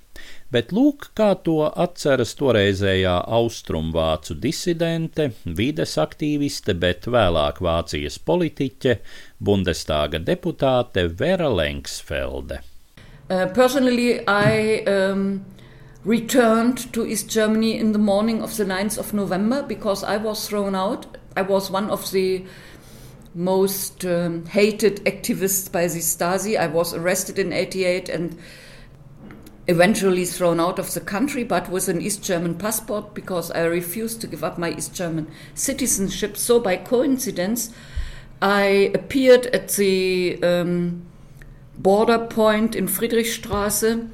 Bet 0.51 0.73
lūk, 0.73 1.11
kā 1.13 1.29
to 1.45 1.59
atceras 1.69 2.33
toreizējā 2.39 3.13
austrumvācu 3.37 4.33
disidente, 4.41 5.29
vides 5.45 5.93
aktīviste, 6.01 6.73
bet 6.73 7.05
vēlāk 7.05 7.61
Vācijas 7.61 8.17
politiķe, 8.17 8.97
Bundestāga 9.37 10.17
deputāte 10.17 11.05
Vera 11.21 11.51
Lengsfelde. 11.53 12.63
Uh, 13.29 13.45
personally, 13.53 14.25
I 14.25 14.81
um, 14.89 15.45
returned 16.03 16.91
to 16.93 17.05
East 17.05 17.29
Germany 17.29 17.77
in 17.77 17.91
the 17.91 17.99
morning 17.99 18.41
of 18.41 18.55
the 18.55 18.65
9th 18.65 18.97
of 18.97 19.13
November 19.13 19.61
because 19.63 20.03
I 20.03 20.17
was 20.17 20.47
thrown 20.47 20.75
out. 20.75 21.17
I 21.35 21.41
was 21.41 21.69
one 21.69 21.89
of 21.89 22.11
the 22.11 22.45
most 23.35 24.05
um, 24.05 24.45
hated 24.45 25.03
activists 25.05 25.71
by 25.71 25.87
the 25.87 25.99
Stasi. 25.99 26.57
I 26.57 26.67
was 26.67 26.93
arrested 26.93 27.37
in 27.37 27.53
88 27.53 28.09
and 28.09 28.37
eventually 29.67 30.25
thrown 30.25 30.59
out 30.59 30.79
of 30.79 30.93
the 30.93 31.01
country, 31.01 31.43
but 31.43 31.69
with 31.69 31.89
an 31.89 32.01
East 32.01 32.23
German 32.23 32.55
passport 32.55 33.13
because 33.13 33.51
I 33.51 33.65
refused 33.65 34.19
to 34.21 34.27
give 34.27 34.43
up 34.43 34.57
my 34.57 34.71
East 34.71 34.95
German 34.95 35.27
citizenship. 35.53 36.37
So, 36.37 36.59
by 36.59 36.77
coincidence, 36.77 37.71
I 38.41 38.91
appeared 38.95 39.47
at 39.47 39.69
the 39.69 40.41
um, 40.41 41.05
border 41.77 42.17
point 42.17 42.73
in 42.73 42.87
Friedrichstraße 42.87 44.09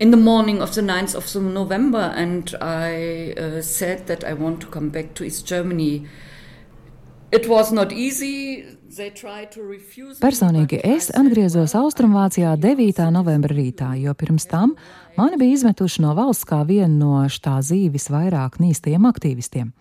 in 0.00 0.10
the 0.10 0.16
morning 0.16 0.62
of 0.62 0.74
the 0.74 0.80
9th 0.80 1.14
of 1.14 1.42
November, 1.42 2.12
and 2.16 2.54
I 2.60 3.34
uh, 3.36 3.62
said 3.62 4.06
that 4.06 4.24
I 4.24 4.34
want 4.34 4.60
to 4.60 4.66
come 4.66 4.90
back 4.90 5.14
to 5.14 5.24
East 5.24 5.46
Germany. 5.46 6.06
It 7.32 7.48
was 7.48 7.72
not 7.72 7.92
easy. 7.92 8.64
Personīgi 10.18 10.78
es 10.80 11.10
atgriezos 11.12 11.74
Austrumvācijā 11.76 12.56
9. 12.56 13.10
novembra 13.12 13.52
rītā, 13.52 13.92
jo 14.00 14.14
pirms 14.16 14.48
tam 14.48 14.72
mani 15.16 15.36
bija 15.36 15.54
izmetuši 15.58 16.02
no 16.02 16.14
valsts 16.16 16.48
kā 16.48 16.64
vienu 16.64 16.96
no 16.96 17.28
štā 17.28 17.60
zīves 17.60 18.08
vairāk 18.08 18.56
nīstajiem 18.62 19.04
aktīvistiem. 19.10 19.72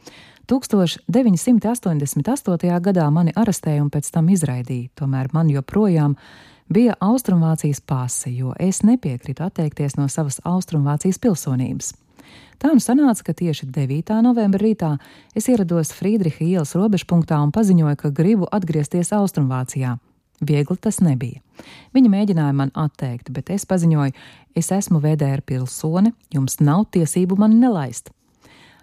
1988. 0.51 2.67
gadā 2.83 3.07
mani 3.15 3.31
arestēja 3.31 3.79
un 3.85 3.89
pēc 3.95 4.11
tam 4.11 4.27
izraidīja, 4.35 4.91
tomēr 4.99 5.31
man 5.31 5.47
joprojām 5.55 6.19
bija 6.19 6.56
Austrumvācijas 6.99 7.79
pase, 7.79 8.29
jo 8.35 8.51
es 8.59 8.81
nepiekrītu 8.83 9.45
atteikties 9.45 9.95
no 9.95 10.09
savas 10.11 10.41
Austrumvācijas 10.43 11.19
pilsonības. 11.23 11.93
Tā 12.59 12.73
nu 12.73 12.81
sanāca, 12.83 13.23
ka 13.23 13.33
tieši 13.37 13.69
9. 13.71 14.17
novembra 14.25 14.59
rītā 14.59 14.89
es 15.37 15.47
ierados 15.47 15.93
Friedriha 15.95 16.43
ielas 16.43 16.73
robežpunktā 16.75 17.37
un 17.39 17.53
paziņoju, 17.55 17.95
ka 18.01 18.11
gribu 18.11 18.49
atgriezties 18.51 19.13
Austrumvācijā. 19.15 19.95
Viegli 20.43 20.77
tas 20.81 20.99
nebija. 21.01 21.39
Viņa 21.95 22.11
mēģināja 22.13 22.53
man 22.53 22.73
atteikt, 22.75 23.31
bet 23.31 23.49
es 23.53 23.65
paziņoju, 23.65 24.11
es 24.57 24.71
esmu 24.73 24.99
VDR 25.01 25.41
pilsone, 25.45 26.11
jums 26.33 26.59
nav 26.59 26.89
tiesību 26.91 27.37
mani 27.39 27.61
nelaist. 27.61 28.11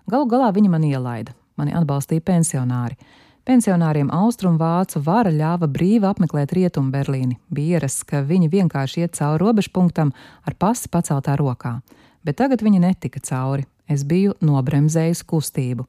Galu 0.08 0.26
galā 0.30 0.48
viņa 0.54 0.72
man 0.72 0.88
ielaida, 0.88 1.36
mani 1.60 1.76
atbalstīja 1.76 2.24
pensionāri. 2.24 2.96
Pensionāriem 3.44 4.08
austrumvācu 4.08 5.02
vara 5.04 5.28
ļāva 5.28 5.68
brīvi 5.68 6.08
apmeklēt 6.08 6.54
rietumu 6.56 6.88
Berlīni. 6.94 7.36
Bija 7.52 7.78
ierasts, 7.78 8.06
ka 8.08 8.22
viņi 8.24 8.48
vienkārši 8.48 9.04
iet 9.04 9.18
cauri 9.18 9.42
robežpunktam 9.44 10.14
ar 10.48 10.56
pasi 10.56 10.88
paceltā 10.88 11.36
rokā 11.36 11.78
bet 12.24 12.40
tagad 12.40 12.64
viņi 12.64 12.82
netika 12.82 13.20
cauri. 13.22 13.66
Es 13.84 14.02
biju 14.08 14.32
nobremzējis 14.40 15.20
kustību. 15.28 15.84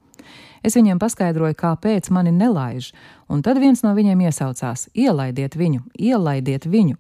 Es 0.65 0.75
viņiem 0.75 0.99
paskaidroju, 0.99 1.55
kāpēc 1.55 2.09
mani 2.11 2.33
nelaiž, 2.35 2.89
un 3.31 3.43
tad 3.45 3.59
viens 3.61 3.85
no 3.85 3.93
viņiem 3.95 4.25
iesaucās: 4.27 4.89
Ielaidiet 4.91 5.55
viņu, 5.55 5.85
ielaidiet 5.95 6.67
viņu! 6.67 6.97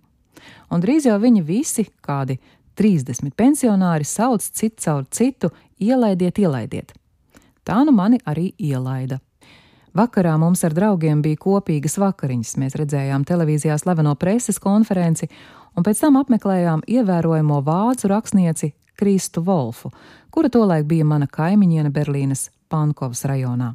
Un 0.71 0.83
drīz 0.83 1.09
jau 1.09 1.17
viņi 1.19 1.41
visi, 1.43 1.87
kādi 2.05 2.37
30 2.79 3.35
pensionāri, 3.35 4.07
sauc 4.07 4.45
citu 4.45 4.85
caur 4.85 5.03
citu: 5.11 5.51
Ielaidiet, 5.79 6.39
ielaidiet! 6.39 6.95
Tā 7.65 7.81
nu 7.83 7.91
mani 7.91 8.21
arī 8.23 8.53
ielaida. 8.55 9.19
Vakarā 9.95 10.33
mums 10.35 10.63
ar 10.67 10.73
draugiem 10.75 11.21
bija 11.23 11.39
kopīgas 11.39 11.95
vakariņas. 12.01 12.57
Mēs 12.59 12.73
redzējām 12.75 13.23
televīzijā 13.27 13.77
slaveno 13.79 14.11
preses 14.19 14.59
konferenci, 14.59 15.29
un 15.75 15.85
pēc 15.87 16.01
tam 16.03 16.17
apmeklējām 16.19 16.83
ievērojamo 16.83 17.61
vācu 17.63 18.11
rakstnieci 18.11 18.73
Kristu 18.99 19.43
Volfu, 19.43 19.93
kura 20.31 20.51
tolaik 20.51 20.87
bija 20.89 21.07
mana 21.07 21.27
kaimiņiene 21.31 21.93
Berlīnes 21.95 22.49
Pankovas 22.67 23.23
rajonā. 23.23 23.71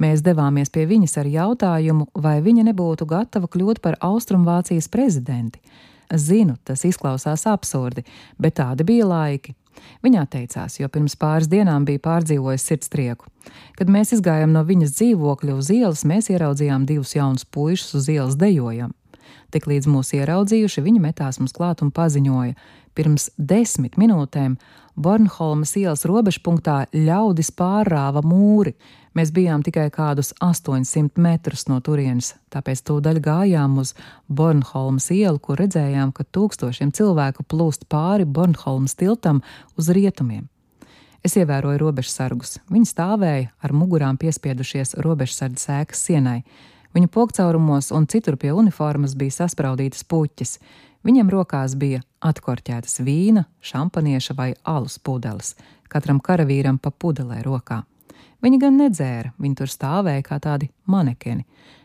Mēs 0.00 0.24
devāmies 0.24 0.72
pie 0.74 0.86
viņas 0.90 1.18
ar 1.20 1.28
jautājumu, 1.30 2.08
vai 2.14 2.38
viņa 2.42 2.64
nebūtu 2.70 3.06
gatava 3.06 3.46
kļūt 3.46 3.82
par 3.84 3.98
Austrumvācijas 4.00 4.88
prezidenti. 4.88 5.60
Zinu, 6.08 6.56
tas 6.64 6.82
izklausās 6.88 7.44
absurdi, 7.46 8.04
bet 8.40 8.56
tādi 8.58 8.84
bija 8.88 9.06
laiki. 9.12 9.54
Viņa 10.04 10.24
atteicās, 10.26 10.78
jo 10.80 10.88
pirms 10.92 11.16
pāris 11.20 11.48
dienām 11.50 11.86
bija 11.88 12.02
pārdzīvojis 12.04 12.66
sirdstrieku. 12.70 13.30
Kad 13.78 13.92
mēs 13.92 14.14
izgājām 14.16 14.52
no 14.54 14.64
viņas 14.64 14.96
dzīvokļa 14.98 15.56
uz 15.58 15.70
ielas, 15.74 16.04
mēs 16.08 16.30
ieraudzījām 16.32 16.86
divus 16.88 17.14
jaunus 17.16 17.44
puišus 17.44 17.98
uz 18.00 18.10
ielas 18.12 18.38
dejojam. 18.40 18.94
Tiklīdz 19.54 19.86
mūs 19.86 20.10
ieraudzījuši, 20.18 20.82
viņi 20.82 21.02
metās 21.02 21.38
mums 21.38 21.54
klāt 21.54 21.84
un 21.84 21.92
paziņoja: 21.94 22.56
Pirms 22.94 23.28
desmit 23.38 23.98
minūtēm 24.00 24.56
Bornholmas 24.94 25.74
ielas 25.78 26.04
robežpunktā 26.06 26.84
ļaudis 26.94 27.50
pārrāva 27.58 28.22
mūri. 28.26 28.74
Mēs 29.14 29.30
bijām 29.34 29.62
tikai 29.62 29.88
kādus 29.94 30.32
800 30.42 31.22
metrus 31.22 31.68
no 31.70 31.78
turienes, 31.82 32.32
tāpēc 32.50 32.82
tūdaļ 32.86 33.20
gājām 33.22 33.78
uz 33.82 33.94
Bornholmas 34.26 35.06
ielu, 35.14 35.38
kur 35.38 35.58
redzējām, 35.62 36.10
ka 36.14 36.26
tūkstošiem 36.34 36.90
cilvēku 36.94 37.46
plūst 37.46 37.86
pāri 37.90 38.26
Bornholmas 38.26 38.98
tiltam 38.98 39.42
uz 39.78 39.90
rietumiem. 39.94 40.48
Es 41.24 41.38
ievēroju 41.40 41.80
robežsargus. 41.80 42.58
Viņi 42.68 42.90
stāvēja 42.90 43.50
ar 43.64 43.72
mugurām 43.72 44.18
piespiedušies 44.20 44.98
robežsardzes 45.06 45.70
ēkas 45.78 46.02
sienai. 46.10 46.42
Viņu 46.94 47.10
pokcaurumos 47.10 47.90
un 47.90 48.06
citur 48.06 48.36
pie 48.38 48.52
uniformas 48.54 49.16
bija 49.18 49.40
saspraudītas 49.40 50.04
puķis. 50.06 50.58
Viņam 51.04 51.32
rokās 51.32 51.74
bija 51.76 52.04
atkorķētas 52.24 53.02
vīna, 53.04 53.44
šampanieša 53.60 54.36
vai 54.38 54.52
alus 54.62 54.96
pudeles, 55.02 55.56
katram 55.90 56.20
karavīram 56.22 56.78
pa 56.78 56.94
pudelē 56.94 57.42
rokā. 57.44 57.82
Viņi 58.44 58.60
gan 58.60 58.78
nedzēra, 58.78 59.32
viņi 59.40 59.58
tur 59.58 59.72
stāvēja 59.72 60.22
kā 60.24 60.38
tādi 60.40 60.70
manekeni. 60.86 61.44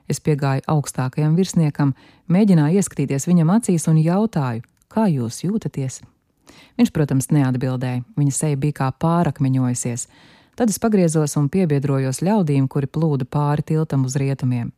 Es 0.09 0.21
piegāju 0.21 0.65
augstākajam 0.67 1.35
virsniekam, 1.37 1.93
mēģināju 2.29 2.81
ieskatīties 2.81 3.27
viņam 3.29 3.53
acīs 3.57 3.85
un 3.89 3.99
jautāju, 4.01 4.65
kā 4.91 5.05
jūs 5.09 5.43
jūtaties? 5.45 6.01
Viņš, 6.79 6.91
protams, 6.95 7.29
neatbildēja, 7.33 8.03
viņa 8.17 8.33
seja 8.35 8.57
bija 8.59 8.77
kā 8.81 8.89
pārakmeņojusies. 9.03 10.07
Tad 10.59 10.73
es 10.73 10.81
pagriezos 10.81 11.37
un 11.39 11.47
piebiedrojos 11.53 12.21
ļaudīm, 12.25 12.67
kuri 12.67 12.89
plūda 12.91 13.27
pāri 13.29 13.65
tiltam 13.71 14.03
uz 14.09 14.17
rietumiem. 14.19 14.73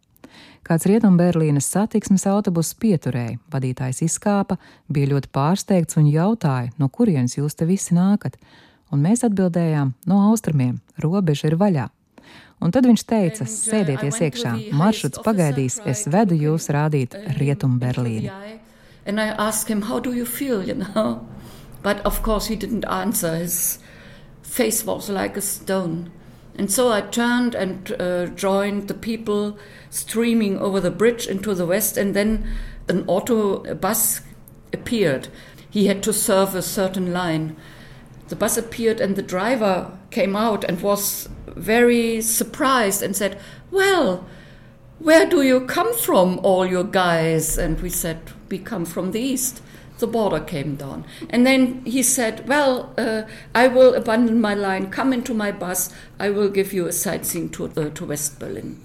Kāds 0.67 0.85
Rietumberlīnes 0.87 1.67
satiksmes 1.73 2.27
autobuss 2.29 2.75
pieturēja, 2.77 3.39
vadītājs 3.51 4.03
izkāpa, 4.05 4.59
bija 4.87 5.13
ļoti 5.13 5.31
pārsteigts 5.33 5.97
un 5.99 6.09
jautāja, 6.11 6.69
no 6.77 6.89
kurienes 6.89 7.37
jūs 7.37 7.57
te 7.57 7.65
visi 7.65 7.97
nākat, 7.97 8.37
un 8.93 9.01
mēs 9.01 9.25
atbildējām, 9.27 9.95
no 10.07 10.21
austrumiem, 10.29 10.77
robeža 11.01 11.49
ir 11.49 11.57
vaļā. 11.61 11.89
Un 12.61 12.69
tad 12.69 12.85
viņš 12.85 13.03
teica, 13.09 13.45
uh, 13.47 13.49
sēdieties 13.49 14.21
iekšā, 14.27 14.53
maršruts 14.77 15.23
pagaidīs, 15.25 15.79
es 15.89 16.05
vedu 16.13 16.37
jūs 16.37 16.69
rādīt 16.69 17.17
Rietumberlīni. 17.39 18.29
And 19.05 19.19
I 19.19 19.29
asked 19.29 19.67
him, 19.67 19.81
How 19.81 19.99
do 19.99 20.13
you 20.13 20.25
feel? 20.25 20.61
You 20.67 20.75
know? 20.75 21.27
But 21.81 22.05
of 22.05 22.21
course, 22.21 22.45
he 22.45 22.55
didn't 22.55 22.85
answer. 22.85 23.35
His 23.35 23.79
face 24.43 24.85
was 24.85 25.09
like 25.09 25.37
a 25.37 25.41
stone. 25.41 26.11
And 26.55 26.71
so 26.71 26.91
I 26.91 27.01
turned 27.01 27.55
and 27.55 27.95
uh, 27.99 28.27
joined 28.27 28.87
the 28.87 28.93
people 28.93 29.57
streaming 29.89 30.57
over 30.59 30.79
the 30.79 30.91
bridge 30.91 31.27
into 31.27 31.53
the 31.55 31.65
west, 31.65 31.97
and 31.97 32.13
then 32.13 32.47
an 32.87 33.05
auto 33.07 33.75
bus 33.75 34.21
appeared. 34.73 35.29
He 35.69 35.87
had 35.87 36.03
to 36.03 36.13
serve 36.13 36.53
a 36.53 36.61
certain 36.61 37.13
line. 37.13 37.55
the 38.27 38.35
bus 38.37 38.57
appeared 38.57 39.01
and 39.01 39.17
the 39.17 39.21
driver 39.21 39.91
came 40.09 40.37
out 40.37 40.63
and 40.63 40.81
was 40.81 41.27
very 41.47 42.21
surprised 42.21 43.01
and 43.01 43.15
said, 43.15 43.37
Well, 43.71 44.25
where 44.99 45.27
do 45.27 45.41
you 45.41 45.61
come 45.61 45.93
from, 45.93 46.39
all 46.43 46.65
your 46.65 46.83
guys? 46.83 47.57
And 47.57 47.81
we 47.81 47.89
said, 47.89 48.19
We 48.49 48.59
come 48.59 48.85
from 48.85 49.11
the 49.11 49.19
east. 49.19 49.61
The 50.01 50.07
border 50.07 50.39
came 50.39 50.77
down. 50.77 51.05
And 51.29 51.45
then 51.45 51.85
he 51.85 52.01
said, 52.01 52.47
Well, 52.47 52.91
uh, 52.97 53.21
I 53.53 53.67
will 53.67 53.93
abandon 53.93 54.41
my 54.41 54.55
line, 54.55 54.89
come 54.89 55.13
into 55.13 55.31
my 55.31 55.51
bus, 55.51 55.93
I 56.19 56.31
will 56.31 56.49
give 56.49 56.73
you 56.73 56.87
a 56.87 56.91
sightseeing 56.91 57.49
tour 57.49 57.69
uh, 57.77 57.89
to 57.89 58.05
West 58.05 58.39
Berlin. 58.39 58.79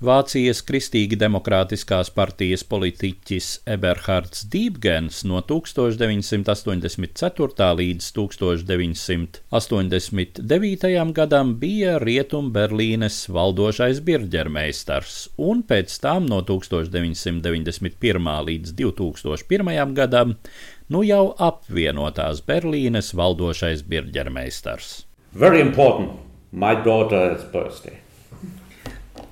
Vācijas 0.00 0.62
Kristīgi 0.64 1.12
demokrātiskās 1.20 2.08
partijas 2.16 2.62
politiķis 2.64 3.68
Eberhards 3.68 4.48
Dībgens 4.48 5.28
no 5.28 5.44
1984. 5.44 7.68
līdz 7.82 8.08
1989. 8.16 11.12
gadam 11.20 11.52
bija 11.60 12.00
Rietumberlīnes 12.00 13.28
valdošais 13.28 14.00
birģermeistars, 14.08 15.36
un 15.36 15.60
pēc 15.68 15.92
tam 16.00 16.24
no 16.32 16.40
1991. 16.48 17.92
līdz 18.48 18.72
2001. 18.80 19.92
gadam 20.00 20.40
nu 20.88 21.04
jau 21.04 21.36
apvienotās 21.36 22.40
Berlīnes 22.48 23.12
valdošais 23.12 23.84
birģermeistars. 23.84 25.04
Very 25.36 25.60
important, 25.60 26.16
my 26.52 26.72
daughter's 26.88 27.44
birthday. 27.52 28.00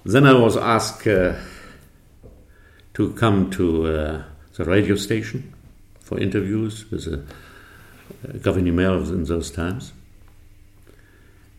Then 0.09 0.25
I 0.25 0.33
was 0.33 0.57
asked 0.57 1.07
uh, 1.07 1.35
to 2.95 3.13
come 3.13 3.51
to 3.51 3.87
uh, 3.87 4.23
the 4.55 4.65
radio 4.65 4.97
station 4.97 5.53
for 6.01 6.19
interviews 6.19 6.91
with 6.91 7.05
the 7.05 7.19
uh, 8.27 8.39
governing 8.39 8.75
mayor 8.75 8.97
in 8.97 9.25
those 9.25 9.51
times. 9.51 9.93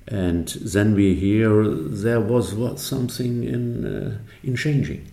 And 0.07 0.47
then 0.47 0.95
we 0.95 1.13
hear 1.13 1.63
there 1.63 2.19
was 2.19 2.55
what, 2.55 2.79
something 2.79 3.43
in, 3.43 3.85
uh, 3.85 4.17
in 4.41 4.55
changing. 4.55 5.11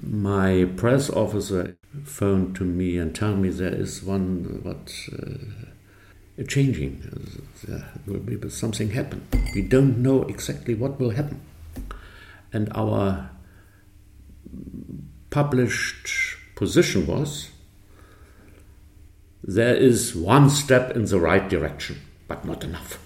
My 0.00 0.68
press 0.76 1.10
officer 1.10 1.76
phoned 2.04 2.54
to 2.54 2.64
me 2.64 2.98
and 2.98 3.12
told 3.12 3.40
me 3.40 3.48
there 3.48 3.74
is 3.74 4.00
one 4.00 4.60
what 4.62 4.94
changing. 6.44 7.00
There 7.64 7.84
will 8.06 8.20
be 8.20 8.48
something 8.50 8.90
happen. 8.90 9.26
We 9.54 9.62
don't 9.62 9.98
know 9.98 10.22
exactly 10.24 10.74
what 10.74 11.00
will 11.00 11.10
happen. 11.10 11.40
And 12.52 12.70
our 12.74 13.30
published 15.30 16.36
position 16.54 17.06
was 17.06 17.50
there 19.42 19.76
is 19.76 20.14
one 20.14 20.50
step 20.50 20.96
in 20.96 21.04
the 21.06 21.20
right 21.20 21.48
direction, 21.48 22.00
but 22.26 22.44
not 22.44 22.64
enough. 22.64 22.98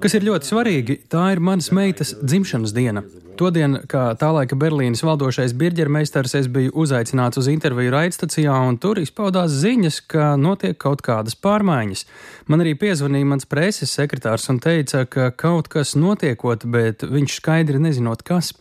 Kas 0.00 0.14
ir 0.16 0.24
ļoti 0.24 0.48
svarīgi, 0.48 0.94
tā 1.12 1.26
ir 1.34 1.42
manas 1.44 1.68
meitas 1.76 2.14
dzimšanas 2.22 2.72
diena. 2.72 3.02
Todien, 3.38 3.76
kā 3.86 4.14
tā 4.18 4.30
laika 4.34 4.56
Berlīnas 4.58 5.04
valdošais 5.04 5.52
birģermeistars, 5.60 6.34
es 6.40 6.48
biju 6.50 6.72
uzaicināts 6.82 7.38
uz 7.38 7.50
interviju 7.52 7.92
raidstacijā, 7.94 8.54
un 8.66 8.78
tur 8.82 8.98
izpaudās 8.98 9.52
ziņas, 9.60 10.00
ka 10.10 10.30
notiek 10.40 10.78
kaut 10.80 11.04
kādas 11.06 11.36
pārmaiņas. 11.38 12.06
Man 12.48 12.64
arī 12.64 12.72
piezvanīja 12.80 13.28
mans 13.28 13.46
preses 13.46 13.92
sekretārs 13.94 14.48
un 14.50 14.58
teica, 14.64 15.04
ka 15.06 15.28
kaut 15.36 15.68
kas 15.70 15.92
notiekot, 15.94 16.64
bet 16.72 17.04
viņš 17.04 17.36
skaidri 17.42 17.82
nezinot, 17.82 18.24
kas. 18.26 18.54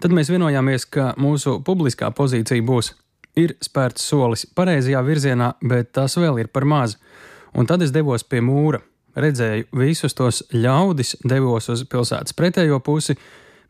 Tad 0.00 0.14
mēs 0.14 0.30
vienojāmies, 0.32 0.86
ka 0.88 1.10
mūsu 1.20 1.58
publiskā 1.66 2.12
pozīcija 2.14 2.64
būs. 2.64 2.94
Ir 3.36 3.56
spērts 3.64 4.06
solis 4.06 4.46
pareizajā 4.46 5.02
virzienā, 5.04 5.54
bet 5.64 5.92
tas 5.96 6.16
vēl 6.20 6.44
ir 6.44 6.48
par 6.52 6.68
maz. 6.68 6.96
Un 7.52 7.68
tad 7.68 7.84
es 7.84 7.92
devos 7.92 8.24
pie 8.24 8.40
mūra 8.44 8.80
redzēju 9.18 9.68
visus 9.76 10.16
tos 10.16 10.42
ļaudis, 10.54 11.16
devos 11.24 11.68
uz 11.72 11.84
pilsētas 11.88 12.36
pretējo 12.38 12.80
pusi. 12.84 13.16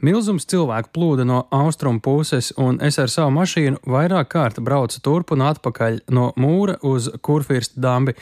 Milzums 0.02 0.48
cilvēku 0.50 0.90
plūda 0.96 1.26
no 1.26 1.44
austrumu 1.54 2.02
puses, 2.02 2.50
un 2.58 2.80
es 2.82 2.98
ar 2.98 3.10
savu 3.10 3.30
mašīnu 3.36 3.84
vairāk 3.86 4.32
kārt 4.34 4.58
braucu 4.58 4.98
turp 5.02 5.30
un 5.36 5.44
atpakaļ 5.46 6.00
no 6.10 6.32
mūra 6.34 6.80
uz 6.82 7.06
Kurfirsta 7.22 7.78
dambi. 7.82 8.16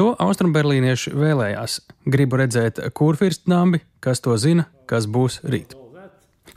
To 0.00 0.14
austrumberlīnieši 0.24 1.12
vēlējās. 1.14 1.78
Gribu 2.10 2.40
redzēt 2.40 2.80
Kurfirsta 2.96 3.54
dambi, 3.54 3.82
kas 4.02 4.24
to 4.24 4.34
zina, 4.40 4.66
kas 4.90 5.06
būs 5.06 5.42
rīt. 5.46 5.76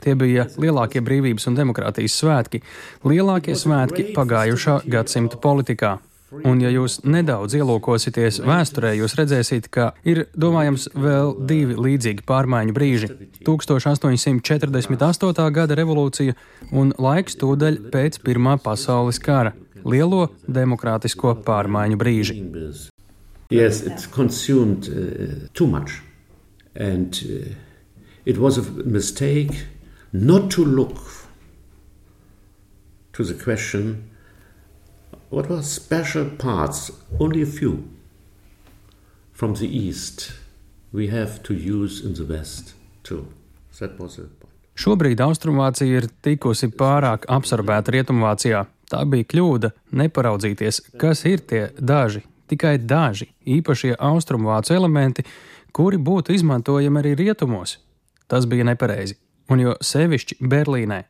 Tie 0.02 0.16
bija 0.18 0.48
lielākie 0.60 1.00
brīvības 1.04 1.46
un 1.50 1.56
demokrātijas 1.56 2.18
svētki, 2.20 2.60
lielākie 3.06 3.54
svētki 3.56 4.10
pagājušā 4.16 4.80
gadsimta 4.90 5.38
politikā. 5.40 5.96
Un, 6.34 6.58
ja 6.58 6.72
jūs 6.74 7.04
nedaudz 7.06 7.54
ielūkosieties 7.54 8.40
vēsturē, 8.42 8.96
jūs 8.98 9.12
redzēsiet, 9.14 9.68
ka 9.70 9.92
ir 10.02 10.24
domājams 10.34 10.88
vēl 10.98 11.36
divi 11.46 11.76
līdzīgi 11.78 12.24
pārmaiņu 12.26 12.74
brīži- 12.74 13.06
1848. 13.46 15.46
gada 15.54 15.76
revolūcija 15.78 16.34
un 16.72 16.90
laiks 16.98 17.38
tūdaļ 17.38 17.78
pēc 17.94 18.18
Pirmā 18.26 18.58
pasaules 18.58 19.22
kara- 19.22 19.54
lielo 19.92 20.30
demokrātisko 20.50 21.36
pārmaiņu 21.46 21.96
brīži. 21.96 22.34
Yes, 23.50 23.86
it 23.86 24.08
consumed 24.10 24.88
uh, 24.88 25.46
too 25.54 25.68
much. 25.68 26.02
And 26.74 27.14
uh, 27.22 27.54
it 28.24 28.38
was 28.38 28.58
a 28.58 28.62
mistake 28.84 29.66
not 30.12 30.50
to 30.50 30.64
look 30.64 30.98
to 33.12 33.22
the 33.22 33.34
question 33.34 34.10
what 35.36 35.50
were 35.50 35.62
special 35.62 36.24
parts, 36.38 36.90
only 37.20 37.42
a 37.42 37.46
few, 37.46 37.84
from 39.32 39.54
the 39.54 39.68
East 39.86 40.32
we 40.92 41.08
have 41.08 41.42
to 41.42 41.52
use 41.54 42.02
in 42.06 42.14
the 42.14 42.24
West 42.24 42.74
too. 43.02 43.26
That 43.78 43.98
was 44.00 44.18
it. 44.18 44.32
Šobrīd 44.76 45.20
Austrumvācija 45.20 46.00
ir 46.00 46.06
tikusi 46.24 46.70
pārāk 46.72 47.28
apsarbēta 47.32 47.92
Rietumvācijā. 47.92 48.62
Tā 48.88 49.02
bija 49.08 49.28
kļūda 49.28 49.70
neparaudzīties, 50.00 50.80
kas 51.00 51.24
ir 51.28 51.44
tie 51.48 51.62
daži, 51.76 52.22
tikai 52.48 52.76
daži 52.78 53.28
īpašie 53.58 53.92
austrumvācu 53.98 54.76
elementi, 54.76 55.24
kuri 55.72 56.00
būtu 56.00 56.32
izmantojami 56.36 57.02
arī 57.02 57.14
rietumos. 57.20 57.76
Tas 58.28 58.48
bija 58.48 58.64
nepareizi, 58.68 59.18
un 59.52 59.64
jo 59.64 59.76
sevišķi 59.80 60.40
Berlīnē. 60.40 61.02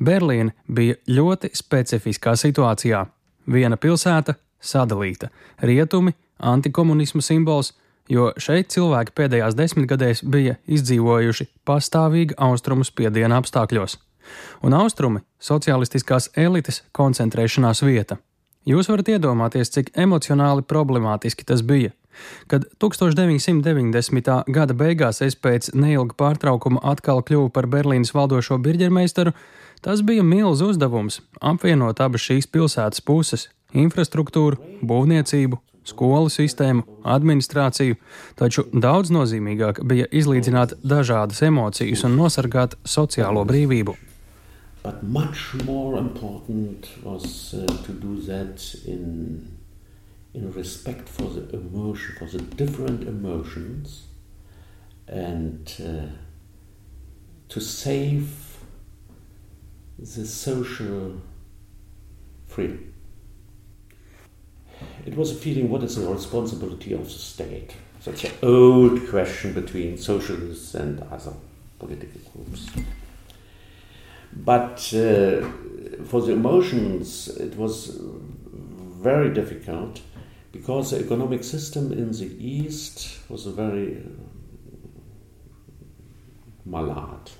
Berlīna 0.00 0.56
bija 0.68 1.00
ļoti 1.08 1.52
specifiskā 1.56 2.36
situācijā. 2.40 3.04
Viena 3.46 3.76
pilsēta 3.76 4.34
sadalīta, 4.60 5.30
rietumi, 5.62 6.14
antikomunisma 6.38 7.22
simbols, 7.24 7.72
jo 8.10 8.30
šeit 8.40 8.72
cilvēki 8.74 9.14
pēdējās 9.16 9.56
desmitgadēs 9.58 10.24
bija 10.24 10.56
izdzīvojuši 10.66 11.48
pastāvīga 11.68 12.36
austrumu 12.48 12.84
spiediena 12.84 13.40
apstākļos, 13.40 13.96
un 14.62 14.74
austrumi- 14.74 15.20
sociālistiskās 15.50 16.30
elites 16.36 16.82
koncentrēšanās 16.92 17.82
vieta. 17.86 18.18
Jūs 18.68 18.90
varat 18.92 19.08
iedomāties, 19.08 19.70
cik 19.72 19.94
emocionāli 19.96 20.62
problemātiski 20.62 21.46
tas 21.48 21.62
bija. 21.62 21.92
Kad 22.46 22.66
1990. 22.78 24.44
gada 24.52 24.74
beigās 24.74 25.22
es 25.24 25.34
pēc 25.34 25.70
neilga 25.74 26.14
pārtraukuma 26.14 26.82
atkal 26.82 27.22
kļuvu 27.22 27.52
par 27.52 27.66
Berlīnas 27.66 28.12
valdošo 28.12 28.58
birģermeistaru, 28.58 29.32
Tas 29.80 30.02
bija 30.04 30.22
milzīgs 30.26 30.74
uzdevums 30.74 31.22
apvienot 31.40 32.00
abas 32.04 32.26
šīs 32.26 32.48
pilsētas 32.52 33.00
puses- 33.00 33.48
infrastruktūru, 33.84 34.58
būvniecību, 34.84 35.56
skolu 35.84 36.28
sistēmu, 36.28 36.84
administrāciju, 37.04 37.96
taču 38.36 38.66
daudz 38.72 39.10
nozīmīgāk 39.10 39.80
bija 39.86 40.06
izlīdzināt 40.12 40.76
dažādas 40.84 41.40
emocijas 41.42 42.04
un 42.04 42.16
nosargāt 42.16 42.76
sociālo 42.84 43.46
brīvību. 43.46 43.96
But 44.82 45.02
much 45.02 45.54
more 45.64 45.98
important 45.98 46.88
was 47.02 47.54
uh, 47.54 47.66
to 47.84 47.92
do 47.92 48.20
that 48.22 48.74
in, 48.86 49.58
in 50.34 50.52
respect 50.52 51.08
for 51.08 51.28
the 51.28 51.44
emotion, 51.54 52.16
for 52.18 52.26
the 52.26 52.42
different 52.56 53.02
emotions, 53.02 54.06
and 55.06 55.70
uh, 55.80 56.06
to 57.48 57.60
save 57.60 58.49
the 60.00 60.26
social 60.26 61.20
freedom. 62.46 62.92
It 65.04 65.14
was 65.14 65.32
a 65.32 65.34
feeling 65.34 65.68
what 65.68 65.82
is 65.82 65.96
the 65.96 66.08
responsibility 66.08 66.94
of 66.94 67.04
the 67.04 67.10
state? 67.10 67.74
Such 68.00 68.24
an 68.24 68.32
old 68.42 69.06
question 69.08 69.52
between 69.52 69.98
socialists 69.98 70.74
and 70.74 71.00
other 71.00 71.34
political 71.78 72.20
groups. 72.32 72.70
But 74.32 74.78
uh, 74.94 75.46
for 76.04 76.22
the 76.22 76.32
emotions, 76.32 77.28
it 77.28 77.56
was 77.56 78.00
very 78.00 79.34
difficult 79.34 80.00
because 80.50 80.92
the 80.92 81.00
economic 81.00 81.44
system 81.44 81.92
in 81.92 82.12
the 82.12 82.30
East 82.38 83.18
was 83.28 83.46
a 83.46 83.52
very 83.52 83.98
uh, 83.98 84.00
malade. 86.64 87.30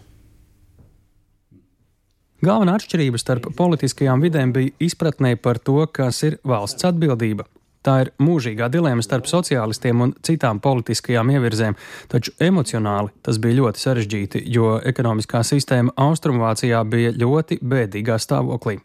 Galvenā 2.40 2.78
atšķirība 2.78 3.18
starp 3.20 3.50
politiskajām 3.56 4.22
vidēm 4.24 4.52
bija 4.56 4.72
izpratnē 4.80 5.34
par 5.36 5.58
to, 5.60 5.82
kas 5.92 6.22
ir 6.24 6.38
valsts 6.46 6.86
atbildība. 6.88 7.44
Tā 7.84 7.94
ir 8.04 8.10
mūžīgā 8.20 8.68
dilema 8.72 9.04
starp 9.04 9.28
sociālistiem 9.28 10.00
un 10.04 10.14
citām 10.24 10.58
politiskajām 10.60 11.32
ievirzēm, 11.32 11.76
taču 12.12 12.32
emocionāli 12.40 13.12
tas 13.24 13.36
bija 13.40 13.58
ļoti 13.58 13.84
sarežģīti, 13.84 14.42
jo 14.56 14.74
ekonomiskā 14.88 15.40
sistēma 15.44 15.92
Austrumvācijā 16.00 16.80
bija 16.88 17.12
ļoti 17.20 17.60
bēdīgā 17.60 18.16
stāvoklī. 18.20 18.78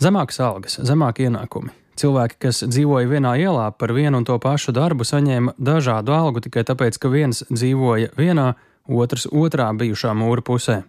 Zemākas 0.00 0.40
algas, 0.44 0.78
zemāki 0.84 1.28
ienākumi. 1.28 1.72
Cilvēki, 2.00 2.40
kas 2.46 2.64
dzīvoja 2.68 3.08
vienā 3.08 3.36
ielā 3.40 3.68
par 3.78 3.92
vienu 3.96 4.20
un 4.20 4.28
to 4.28 4.36
pašu 4.42 4.72
darbu, 4.76 5.08
saņēma 5.08 5.56
dažādu 5.56 6.12
algu 6.12 6.44
tikai 6.44 6.64
tāpēc, 6.68 7.00
ka 7.00 7.12
viens 7.12 7.44
dzīvoja 7.52 8.16
vienā, 8.18 8.54
otrs 8.88 9.28
otrā 9.32 9.68
bijušā 9.72 10.16
mūra 10.16 10.44
pusē. 10.44 10.82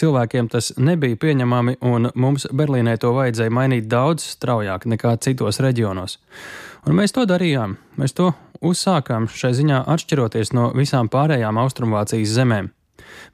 Cilvēkiem 0.00 0.48
tas 0.48 0.70
nebija 0.80 1.18
pieņemami, 1.20 1.76
un 1.84 2.08
mums 2.16 2.46
Berlīnē 2.56 2.94
to 3.02 3.10
vajadzēja 3.12 3.52
mainīt 3.52 3.88
daudz 3.90 4.24
straujāk 4.36 4.86
nekā 4.88 5.16
citos 5.20 5.60
reģionos. 5.60 6.16
Un 6.88 6.96
mēs 6.96 7.12
to 7.12 7.26
darījām. 7.28 7.76
Mēs 8.00 8.16
to 8.16 8.30
uzsākām 8.64 9.28
šai 9.28 9.52
ziņā 9.58 9.82
atšķiroties 9.92 10.54
no 10.56 10.70
visām 10.76 11.10
pārējām 11.12 11.60
Austrumvācijas 11.60 12.32
zemēm. 12.38 12.70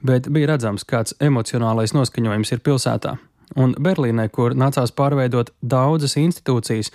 Bet 0.03 0.27
bija 0.33 0.51
redzams, 0.53 0.83
kāds 0.87 1.15
emocionālais 1.23 1.95
noskaņojums 1.95 2.51
ir 2.51 2.63
pilsētā. 2.65 3.15
Un 3.55 3.71
Berlīnē, 3.79 4.27
kur 4.33 4.51
nācās 4.59 4.91
pārveidot 4.91 5.53
daudzas 5.63 6.17
institūcijas, 6.19 6.91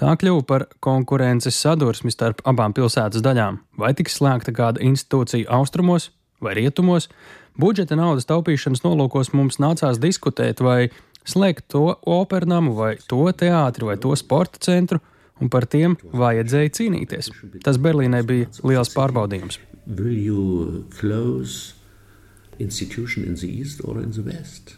tā 0.00 0.16
kļuva 0.18 0.42
par 0.48 0.64
konkurences 0.82 1.60
sadursmi 1.62 2.10
starp 2.10 2.42
abām 2.48 2.74
pilsētas 2.74 3.22
daļām. 3.22 3.60
Vai 3.78 3.92
tiks 3.94 4.18
slēgta 4.18 4.54
kāda 4.56 4.82
institūcija 4.82 5.46
austrumos 5.60 6.10
vai 6.42 6.56
rietumos, 6.58 7.06
budžeta 7.58 7.96
naudas 7.98 8.28
taupīšanas 8.28 8.84
nolūkos 8.84 9.32
mums 9.36 9.60
nācās 9.62 10.00
diskutēt, 10.02 10.62
vai 10.64 10.90
slēgt 11.28 11.68
to 11.72 11.96
opernamu, 12.08 12.74
vai 12.78 12.96
to 13.08 13.24
teātri, 13.32 13.88
vai 13.90 13.96
to 14.00 14.14
sporta 14.18 14.62
centru, 14.62 15.00
un 15.40 15.50
par 15.52 15.66
tiem 15.66 15.96
vajadzēja 16.12 16.74
cīnīties. 16.78 17.30
Tas 17.64 17.78
Berlīnē 17.82 18.22
bija 18.26 18.50
liels 18.64 18.92
pārbaudījums. 18.96 19.60
institution 22.58 23.24
in 23.24 23.34
the 23.34 23.48
east 23.48 23.80
or 23.82 23.98
in 23.98 24.12
the 24.12 24.22
west? 24.22 24.76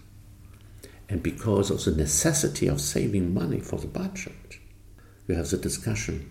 And 1.10 1.22
because 1.22 1.70
of 1.70 1.84
the 1.84 1.90
necessity 1.90 2.66
of 2.66 2.80
saving 2.80 3.34
money 3.34 3.60
for 3.60 3.78
the 3.78 3.88
budget, 3.88 4.58
you 5.26 5.34
have 5.34 5.50
the 5.50 5.58
discussion 5.58 6.30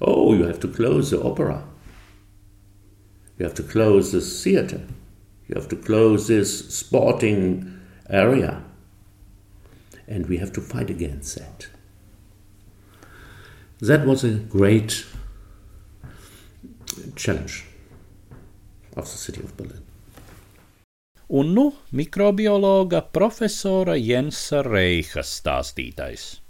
oh, 0.00 0.34
you 0.34 0.44
have 0.44 0.60
to 0.60 0.68
close 0.68 1.10
the 1.10 1.22
opera, 1.22 1.64
you 3.38 3.44
have 3.44 3.54
to 3.54 3.62
close 3.62 4.12
the 4.12 4.20
theater, 4.20 4.80
you 5.48 5.54
have 5.54 5.68
to 5.68 5.76
close 5.76 6.26
this 6.26 6.74
sporting 6.74 7.80
area. 8.10 8.62
And 10.08 10.26
we 10.26 10.38
have 10.38 10.52
to 10.52 10.60
fight 10.60 10.90
against 10.90 11.38
that. 11.38 11.68
That 13.80 14.06
was 14.06 14.24
a 14.24 14.34
great 14.34 15.04
challenge 17.14 17.64
of 18.96 19.04
the 19.04 19.18
city 19.18 19.42
of 19.42 19.56
Berlin. 19.56 19.82
Un 21.28 21.54
nu 21.54 21.72
mikrobiologa 21.90 23.00
profesora 23.00 23.98
Jensa 23.98 24.62
Reiha 24.62 25.22
stāstītais. 25.22 26.40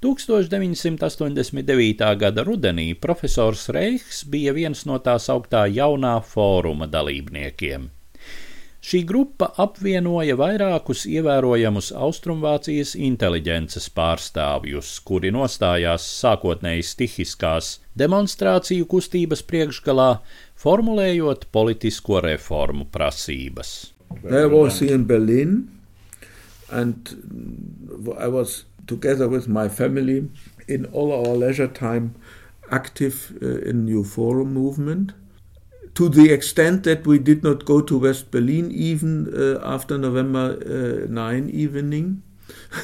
1989. 0.00 2.16
gada 2.16 2.44
rudenī 2.44 3.00
profesors 3.00 3.68
Reichs 3.68 4.24
bija 4.24 4.52
viens 4.52 4.86
no 4.86 4.98
tā 4.98 5.18
sauktā 5.20 5.66
jaunā 5.68 6.22
fóruma 6.24 6.86
dalībniekiem. 6.88 7.95
Šī 8.86 9.00
grupa 9.02 9.48
apvienoja 9.58 10.36
vairākus 10.38 11.00
ievērojamus 11.10 11.88
Austrumvācijas 11.90 12.92
inteliģences 12.94 13.88
pārstāvjus, 13.96 14.90
kuri 15.08 15.32
nostājās 15.34 16.04
sākotnēji 16.20 16.84
stihiskās 16.86 17.70
demonstrāciju 17.98 18.86
kustības 18.92 19.42
priekšgalā, 19.50 20.06
formulējot 20.62 21.48
politisko 21.50 22.22
reformu 22.28 22.86
prasības. 22.94 23.74
I 24.22 24.46
was 24.54 24.78
in 24.82 25.10
Berlin 25.10 25.58
and 26.70 27.10
I 28.14 28.30
was 28.30 28.64
together 28.86 29.26
with 29.26 29.48
my 29.48 29.68
family 29.68 30.28
in 30.68 30.86
all 30.92 31.10
our 31.10 31.34
leisure 31.34 31.66
time 31.66 32.14
active 32.70 33.34
uh, 33.42 33.68
in 33.68 33.84
New 33.84 34.04
Forum 34.04 34.54
movement. 34.54 35.12
To 35.96 36.10
the 36.10 36.30
extent 36.30 36.84
that 36.84 37.06
we 37.06 37.18
did 37.18 37.42
not 37.42 37.64
go 37.64 37.80
to 37.80 37.98
West 37.98 38.30
Berlin 38.30 38.70
even 38.70 39.32
uh, 39.34 39.60
after 39.64 39.96
November 39.96 41.06
uh, 41.06 41.10
9 41.10 41.48
evening. 41.48 42.22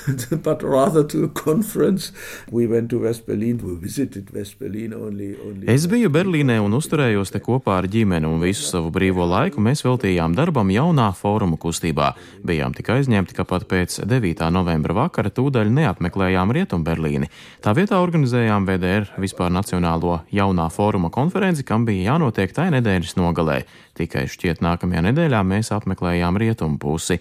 but 0.46 0.62
rather 0.62 1.04
to 1.04 1.24
a 1.24 1.28
conference. 1.28 2.12
We 2.50 2.66
went 2.66 2.90
to 2.90 3.00
West 3.02 3.26
Berlin, 3.26 3.60
we 3.62 3.74
visited 3.76 4.30
West 4.34 4.58
Berlin 4.58 4.94
only, 4.94 5.36
only. 5.44 5.66
Es 5.70 5.86
biju 5.90 6.10
Berlīnē 6.12 6.58
un 6.62 6.74
uzturējos 6.76 7.32
te 7.34 7.40
kopā 7.42 7.78
ar 7.80 7.88
ģimeni, 7.90 8.28
un 8.28 8.42
visu 8.42 8.66
savu 8.66 8.92
brīvo 8.94 9.26
laiku 9.28 9.62
mēs 9.62 9.84
veltījām 9.86 10.36
darbam 10.38 10.70
jaunā 10.72 11.10
fóruma 11.16 11.58
kustībā. 11.60 12.12
Bijām 12.46 12.74
tik 12.76 12.90
aizņemti, 12.94 13.36
ka 13.36 13.46
pat 13.48 13.68
pēc 13.70 14.00
9. 14.08 14.44
novembra 14.54 14.96
vakara 15.04 15.32
tūdaļ 15.34 15.70
neapmeklējām 15.78 16.54
Rietumberlīni. 16.56 17.30
Tā 17.62 17.76
vietā 17.78 18.00
organizējām 18.02 18.66
VDR 18.68 19.08
vispār 19.22 19.52
nacionālo 19.54 20.22
jaunā 20.32 20.68
fóruma 20.72 21.12
konferenci, 21.12 21.66
kam 21.66 21.86
bija 21.88 22.12
jānotiek 22.12 22.52
tai 22.54 22.70
nedēļas 22.74 23.16
nogalē. 23.20 23.62
Tikai 23.98 24.24
šķiet 24.30 24.62
nākamajā 24.64 25.02
nedēļā 25.10 25.42
mēs 25.44 25.72
apmeklējām 25.76 26.38
rietumu 26.40 26.78
pusi. 26.80 27.18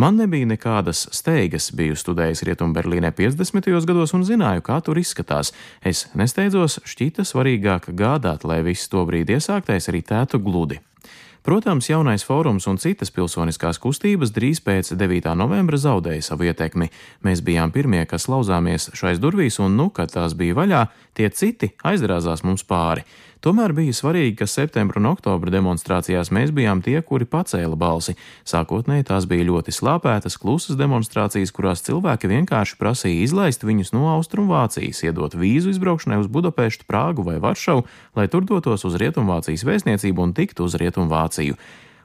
Man 0.00 0.16
nebija 0.16 0.48
nekādas 0.48 1.04
steigas, 1.12 1.68
biju 1.76 1.96
studējis 2.12 2.44
Rietumberlīnē 2.48 3.12
50. 3.16 3.72
gados 3.88 4.12
un 4.16 4.24
zināju, 4.28 4.62
kā 4.66 4.80
tur 4.84 5.00
izskatās. 5.00 5.52
Es 5.84 6.06
nesteidzos, 6.14 6.80
šķita 6.84 7.24
svarīgāk 7.24 7.92
gādāt, 7.96 8.44
lai 8.44 8.62
viss 8.66 8.90
to 8.92 9.04
brīdi 9.08 9.38
iesāktais 9.38 9.88
ritētu 9.92 10.42
gludi. 10.42 10.80
Protams, 11.42 11.88
jaunais 11.90 12.22
fórums 12.22 12.68
un 12.70 12.76
citas 12.78 13.10
pilsoniskās 13.10 13.80
kustības 13.82 14.30
drīz 14.30 14.60
pēc 14.62 14.92
9. 14.94 15.32
novembra 15.34 15.80
zaudēja 15.80 16.22
savu 16.22 16.46
ietekmi. 16.46 16.86
Mēs 17.26 17.42
bijām 17.42 17.72
pirmie, 17.74 18.04
kas 18.06 18.28
lauzāmies 18.30 18.92
šais 18.94 19.18
durvīs, 19.18 19.58
un, 19.58 19.74
nu, 19.74 19.88
kad 19.90 20.12
tās 20.14 20.36
bija 20.38 20.54
vaļā, 20.60 20.84
tie 21.18 21.32
citi 21.34 21.72
aizdrāzās 21.82 22.44
mums 22.46 22.62
pāri. 22.62 23.02
Tomēr 23.42 23.72
bija 23.74 23.90
svarīgi, 23.90 24.36
ka 24.38 24.46
septembra 24.46 25.00
un 25.00 25.08
oktobra 25.10 25.50
demonstrācijās 25.50 26.28
mēs 26.30 26.52
bijām 26.54 26.78
tie, 26.84 27.00
kuri 27.02 27.26
pacēla 27.26 27.74
balsi. 27.74 28.14
Sākotnēji 28.46 29.08
tās 29.08 29.26
bija 29.26 29.48
ļoti 29.48 29.74
slāpētas, 29.74 30.36
klusas 30.38 30.78
demonstrācijas, 30.78 31.50
kurās 31.50 31.82
cilvēki 31.82 32.30
vienkārši 32.30 32.78
prasīja 32.78 33.24
izlaist 33.26 33.66
viņus 33.66 33.90
no 33.96 34.12
Austrumvācijas, 34.12 35.02
iedot 35.08 35.34
vīzu 35.34 35.74
izbraukšanai 35.74 36.20
uz 36.22 36.30
Budapeštu, 36.30 36.86
Prāgu 36.86 37.26
vai 37.26 37.40
Varšavu, 37.42 37.82
lai 38.14 38.28
tur 38.30 38.46
dotos 38.46 38.86
uz 38.86 38.94
Rietumvācijas 39.02 39.66
vēstniecību 39.66 40.22
un 40.22 40.36
tiktu 40.38 40.70
uz 40.70 40.78
Rietumvāciju 40.78 41.58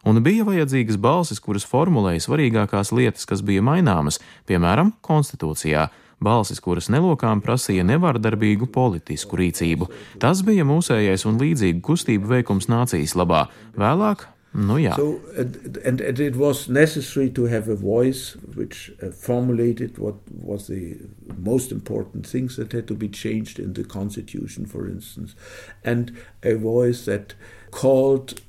un 0.07 0.23
bija 0.23 0.45
vajadzīgas 0.47 0.97
balsis, 1.01 1.41
kuras 1.43 1.65
formulēja 1.67 2.23
svarīgākās 2.23 2.93
lietas, 2.95 3.27
kas 3.29 3.43
bija 3.45 3.61
maināmas, 3.65 4.21
piemēram, 4.49 4.93
konstitūcijā 5.05 5.89
balsis, 6.23 6.61
kuras 6.63 6.89
nelokām 6.93 7.41
prasīja 7.45 7.85
nevardarbīgu 7.87 8.69
politisku 8.73 9.39
rīcību. 9.41 9.89
Tas 10.21 10.41
bija 10.47 10.65
mūsējais 10.67 11.27
un 11.29 11.37
līdzīgu 11.41 11.83
kustību 11.85 12.33
veikums 12.37 12.69
nācijas 12.71 13.15
labā. 13.19 13.45
Vēlāk 13.77 14.27
Nu, 14.57 14.79
jā. 14.81 14.95
So, 14.95 15.19
and, 15.37 15.77
and, 15.85 16.01
and 16.01 16.19
it 16.19 16.35
was 16.35 16.67
necessary 16.67 17.29
to 17.31 17.45
have 17.45 17.67
a 17.67 17.75
voice 17.75 18.35
which 18.55 18.91
uh, 19.03 19.11
formulated 19.11 19.99
what 19.99 20.15
was 20.31 20.65
the 20.67 20.97
most 21.37 21.71
important 21.71 22.25
things 22.25 22.55
that 22.55 22.71
had 22.71 22.87
to 22.87 22.95
be 22.95 23.07
changed 23.07 23.59
in 23.59 23.73
the 23.73 23.83
constitution, 23.83 24.65
for 24.65 24.87
instance, 24.87 25.35
and 25.83 26.17
a 26.41 26.55
voice 26.55 27.05
that 27.05 27.35
called 27.69 28.41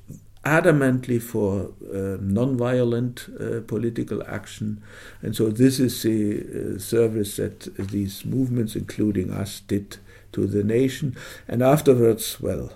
adamantly 0.45 1.21
for 1.21 1.73
uh, 1.93 2.17
non-violent 2.21 3.27
uh, 3.39 3.61
political 3.67 4.23
action, 4.27 4.81
and 5.21 5.35
so 5.35 5.49
this 5.49 5.79
is 5.79 6.01
the 6.03 6.75
uh, 6.75 6.79
service 6.79 7.35
that 7.35 7.75
these 7.77 8.25
movements, 8.25 8.75
including 8.75 9.31
us, 9.31 9.61
did 9.61 9.97
to 10.31 10.47
the 10.47 10.63
nation. 10.63 11.15
And 11.47 11.61
afterwards, 11.61 12.39
well, 12.39 12.71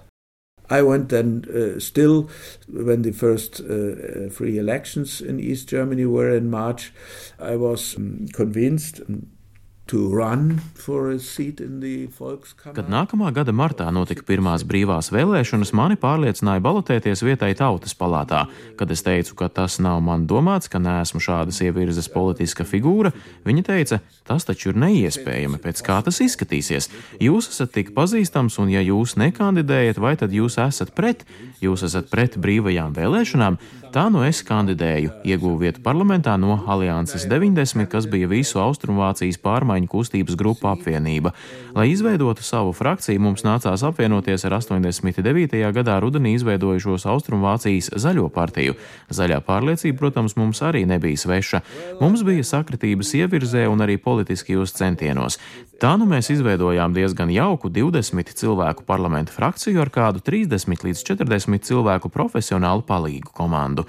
I 0.69 0.82
went 0.82 1.10
then 1.10 1.45
uh, 1.54 1.80
still 1.80 2.30
when 2.67 3.02
the 3.04 3.12
first 3.12 3.60
uh, 3.60 4.30
free 4.30 4.58
elections 4.58 5.21
in 5.21 5.39
East 5.39 5.69
Germany 5.69 6.06
were 6.06 6.36
in 6.36 6.49
March. 6.49 6.91
I 7.39 7.56
was 7.56 7.95
um, 7.95 8.28
convinced 8.34 9.02
Kad 12.78 12.88
nākamā 12.88 13.34
gada 13.36 13.52
martā 13.52 13.89
notika 13.91 14.24
pirmās 14.24 14.63
brīvās 14.63 15.12
vēlēšanas, 15.12 15.74
mani 15.76 15.98
pārliecināja 16.00 16.63
balotēties 16.63 17.24
vietai 17.26 17.52
tautas 17.60 17.91
palātā. 18.00 18.46
Kad 18.80 18.93
es 18.96 19.04
teicu, 19.04 19.36
ka 19.41 19.50
tas 19.52 19.78
nav 19.84 20.00
man 20.06 20.24
domāts, 20.30 20.72
ka 20.72 20.80
neesmu 20.80 21.19
šādas 21.24 21.60
ievirzes 21.67 22.08
politiska 22.13 22.63
figūra, 22.63 23.12
viņa 23.43 23.65
teica, 23.67 24.00
tas 24.24 24.48
taču 24.48 24.72
ir 24.72 24.80
neiespējami, 24.86 25.60
pēc 25.62 25.84
kā 25.84 26.00
tas 26.08 26.24
izskatīsies. 26.24 26.88
Jūs 27.19 27.52
esat 27.52 27.76
tik 27.76 27.91
pazīstams, 27.98 28.58
un 28.63 28.72
ja 28.72 28.82
jūs 28.88 29.17
nekandidējat, 29.19 30.00
vai 30.00 30.15
tad 30.17 30.32
jūs 30.32 30.62
esat 30.63 30.96
pret? 30.96 31.28
Jūs 31.63 31.84
esat 31.91 32.08
pret 32.12 32.39
brīvajām 32.39 32.96
vēlēšanām? 32.96 33.60
Tā 33.93 34.08
nu 34.10 34.24
es 34.26 34.39
kandidēju, 34.41 35.12
ieguvu 35.22 35.60
vietu 35.62 35.84
parlamentā 35.86 36.34
no 36.41 36.56
Alianses 36.65 37.28
90, 37.30 37.86
kas 37.91 38.08
bija 38.10 38.26
visu 38.32 38.58
Austrumvācijas 38.58 39.38
pārmaiņu 39.43 39.83
kustības 39.89 40.38
grupu 40.39 40.69
apvienība. 40.72 41.34
Lai 41.76 41.89
izveidotu 41.91 42.43
savu 42.46 42.74
frakciju, 42.74 43.22
mums 43.24 43.46
nācās 43.46 43.84
apvienoties 43.86 44.46
ar 44.48 44.58
89. 44.60 45.60
gadā 45.76 45.98
rudenī 46.04 46.36
izveidojušos 46.38 47.08
Austrumvācijas 47.10 47.91
zaļo 48.00 48.30
partiju. 48.34 48.78
Zaļā 49.13 49.41
pārliecība, 49.46 49.98
protams, 50.00 50.38
mums 50.39 50.63
arī 50.65 50.86
nebija 50.89 51.19
sveša. 51.19 51.63
Mums 52.02 52.24
bija 52.28 52.46
sakritības 52.48 53.13
ievirzē 53.19 53.67
un 53.72 53.86
arī 53.86 54.00
politiskajos 54.02 54.76
centienos. 54.78 55.39
Tā 55.84 55.98
nu 56.00 56.06
mēs 56.08 56.30
izveidojām 56.32 56.93
diezgan 56.96 57.32
jauku 57.34 57.67
20 57.74 58.34
cilvēku 58.39 58.86
parlamentu 58.88 59.34
frakciju 59.36 59.82
ar 59.84 59.91
kādu 59.91 60.24
30 60.24 60.86
līdz 60.88 61.04
40 61.10 61.67
cilvēku 61.67 62.12
profesionālu 62.13 62.86
palīgu 62.88 63.34
komandu. 63.36 63.84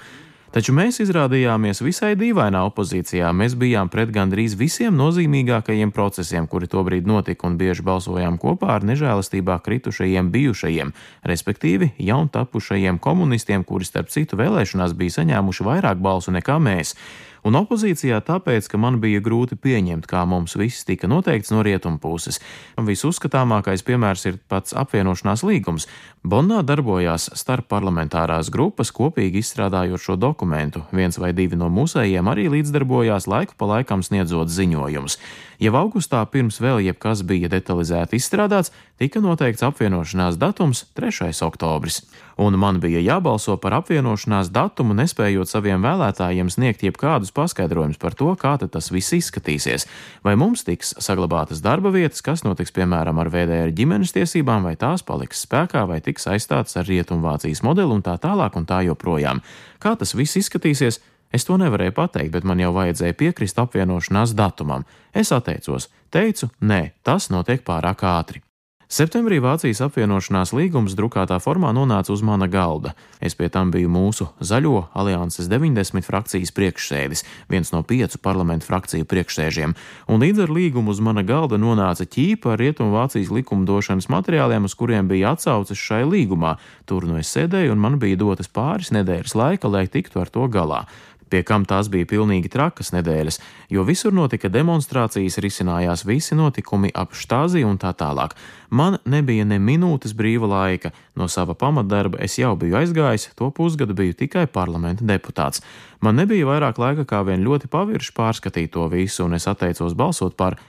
Taču 0.55 0.71
mēs 0.71 1.01
izrādījāmies 1.03 1.81
visai 1.83 2.13
dīvainā 2.15 2.61
opozīcijā. 2.69 3.27
Mēs 3.35 3.57
bijām 3.59 3.89
pret 3.91 4.13
gandrīz 4.15 4.53
visiem 4.55 4.95
nozīmīgākajiem 4.95 5.91
procesiem, 5.91 6.47
kuri 6.47 6.69
tobrīd 6.71 7.09
notika, 7.11 7.49
un 7.49 7.57
bieži 7.59 7.83
balsojām 7.83 8.37
kopā 8.39 8.77
ar 8.77 8.87
nežēlastībā 8.87 9.57
kritušajiem 9.65 10.29
bijušajiem, 10.31 10.95
respektīvi 11.27 11.91
jauntapušajiem 12.07 13.01
komunistiem, 13.03 13.67
kuri 13.67 13.83
starp 13.83 14.15
citu 14.15 14.39
vēlēšanās 14.39 14.95
bija 14.95 15.17
saņēmuši 15.17 15.67
vairāk 15.67 15.99
balsu 15.99 16.31
nekā 16.31 16.55
mēs 16.63 16.95
un 17.45 17.59
opozīcijā 17.61 18.19
tāpēc, 18.25 18.67
ka 18.71 18.79
man 18.81 18.97
bija 19.03 19.21
grūti 19.23 19.57
pieņemt, 19.61 20.07
kā 20.09 20.25
mums 20.27 20.57
viss 20.59 20.87
tika 20.87 21.07
noteikts 21.11 21.53
no 21.53 21.61
rietumu 21.65 22.01
puses. 22.01 22.41
Visuzskatāmākais 22.75 23.85
piemērs 23.85 24.25
ir 24.31 24.39
pats 24.51 24.75
apvienošanās 24.75 25.45
līgums. 25.45 25.87
Bonnā 26.25 26.63
darbojās 26.65 27.29
starp 27.37 27.67
parlamentārās 27.69 28.49
grupas, 28.49 28.89
kopīgi 28.89 29.43
izstrādājot 29.43 30.01
šo 30.01 30.15
dokumentu. 30.17 30.81
Viens 30.89 31.19
vai 31.21 31.35
divi 31.37 31.59
no 31.59 31.69
mūsējiem 31.69 32.31
arī 32.31 32.47
līdzdarbojās 32.55 33.29
laiku 33.29 33.53
pa 33.59 33.69
laikam 33.75 34.01
sniedzot 34.01 34.49
ziņojumus. 34.49 35.19
Jau 35.61 35.75
augustā, 35.79 36.19
pirms 36.27 36.57
vēl 36.59 36.81
jebkas 36.83 37.21
bija 37.23 37.47
detalizēti 37.53 38.17
izstrādāts, 38.19 38.73
tika 38.99 39.21
noteikts 39.23 39.63
apvienošanās 39.63 40.39
datums 40.41 40.83
3. 40.97 41.29
oktobris. 41.45 42.01
Un 42.41 42.57
man 42.59 42.81
bija 42.83 42.99
jābalso 42.99 43.55
par 43.61 43.77
apvienošanās 43.77 44.49
datumu, 44.51 44.97
nespējot 44.97 45.47
saviem 45.47 45.85
vēlētājiem 45.85 46.49
sniegt 46.51 46.83
jebkādus 46.83 47.31
paskaidrojumus 47.35 47.99
par 48.01 48.15
to, 48.17 48.31
kā 48.39 48.55
tas 48.61 48.91
viss 48.93 49.15
izskatīsies. 49.17 49.87
Vai 50.25 50.37
mums 50.39 50.63
tiks 50.67 50.95
saglabātas 51.03 51.61
darba 51.65 51.91
vietas, 51.93 52.23
kas 52.25 52.45
notiks 52.47 52.73
piemēram 52.75 53.19
ar 53.21 53.31
VDR 53.33 53.73
ģimenes 53.75 54.15
tiesībām, 54.15 54.63
vai 54.65 54.75
tās 54.79 55.03
paliks 55.05 55.43
spēkā, 55.45 55.83
vai 55.89 55.99
tiks 56.05 56.29
aizstātas 56.31 56.79
ar 56.79 56.87
Rietumvācijas 56.87 57.63
modeli 57.67 57.97
un 57.97 58.05
tā 58.05 58.15
tālāk 58.21 58.55
un 58.55 58.69
tā 58.69 58.81
joprojām. 58.87 59.43
Kā 59.83 59.97
tas 59.99 60.15
viss 60.15 60.39
izskatīsies? 60.39 61.01
Es 61.35 61.43
to 61.43 61.57
nevarēju 61.59 61.91
pateikt, 61.97 62.31
bet 62.31 62.47
man 62.47 62.61
jau 62.61 62.71
vajadzēja 62.77 63.17
piekrist 63.19 63.59
apvienošanās 63.59 64.37
datumam. 64.37 64.85
Es 65.11 65.33
atteicos, 65.35 65.89
teicu, 66.13 66.53
nē, 66.63 66.81
tas 67.03 67.31
notiek 67.33 67.65
pārāk 67.67 68.05
ātri. 68.07 68.44
Septembrī 68.85 69.39
Vācijas 69.41 69.79
apvienošanās 69.81 70.51
līgums 70.53 70.93
drukātā 70.93 71.39
formā 71.41 71.71
nonāca 71.73 72.11
uz 72.13 72.21
mana 72.21 72.45
galda. 72.45 72.91
Es 73.17 73.33
pie 73.33 73.47
tam 73.49 73.71
biju 73.73 73.89
mūsu 73.89 74.27
zaļo 74.37 74.91
alianses 74.93 75.49
90 75.49 76.05
frakcijas 76.05 76.53
priekšsēdis, 76.53 77.23
viens 77.49 77.73
no 77.73 77.81
piecu 77.81 78.21
parlamentu 78.21 78.69
frakciju 78.69 79.07
priekšsēžiem, 79.09 79.73
un 80.05 80.21
līdz 80.21 80.43
ar 80.45 80.53
līgumu 80.53 80.93
uz 80.93 81.01
mana 81.01 81.25
galda 81.25 81.57
nonāca 81.57 82.05
ķīpa 82.05 82.53
ar 82.53 82.61
Rietumvācijas 82.61 83.33
likumdošanas 83.33 84.09
materiāliem, 84.13 84.69
uz 84.69 84.77
kuriem 84.77 85.09
bija 85.09 85.33
atsauces 85.33 85.81
šai 85.81 86.03
līgumā. 86.05 86.59
Tur 86.85 87.09
nu 87.09 87.17
es 87.17 87.33
sēdēju, 87.33 87.73
un 87.73 87.81
man 87.81 87.97
bija 87.97 88.21
dotas 88.21 88.53
pāris 88.53 88.93
nedēļas 88.93 89.33
laika, 89.33 89.65
lai 89.65 89.87
tiktu 89.89 90.21
ar 90.21 90.29
to 90.29 90.45
galā 90.45 90.85
pie 91.29 91.41
kam 91.47 91.65
tās 91.65 91.89
bija 91.91 92.07
pilnīgi 92.09 92.51
trakas 92.53 92.91
nedēļas, 92.95 93.39
jo 93.73 93.85
visur 93.87 94.13
notika 94.15 94.49
demonstrācijas, 94.51 95.39
risinājās 95.43 96.05
visi 96.05 96.37
notikumi 96.37 96.91
ap 96.93 97.15
štāziju 97.17 97.69
un 97.69 97.79
tā 97.81 97.93
tālāk. 97.97 98.35
Man 98.69 98.99
nebija 99.05 99.45
ne 99.45 99.59
minūtes 99.61 100.15
brīva 100.17 100.49
laika, 100.49 100.91
no 101.15 101.29
sava 101.31 101.55
pamatdarba 101.57 102.19
es 102.25 102.37
jau 102.39 102.55
biju 102.59 102.77
aizgājis, 102.81 103.31
to 103.37 103.49
pusgadu 103.55 103.95
biju 103.97 104.17
tikai 104.17 104.45
parlamenta 104.47 105.05
deputāts. 105.07 105.63
Man 106.01 106.19
nebija 106.19 106.47
vairāk 106.49 106.79
laika 106.81 107.05
kā 107.09 107.23
vien 107.25 107.45
ļoti 107.45 107.71
pavirši 107.71 108.15
pārskatīt 108.15 108.73
to 108.75 108.87
visu, 108.91 109.25
un 109.25 109.37
es 109.37 109.47
atteicos 109.49 109.95
balsot 109.97 110.35
par 110.37 110.59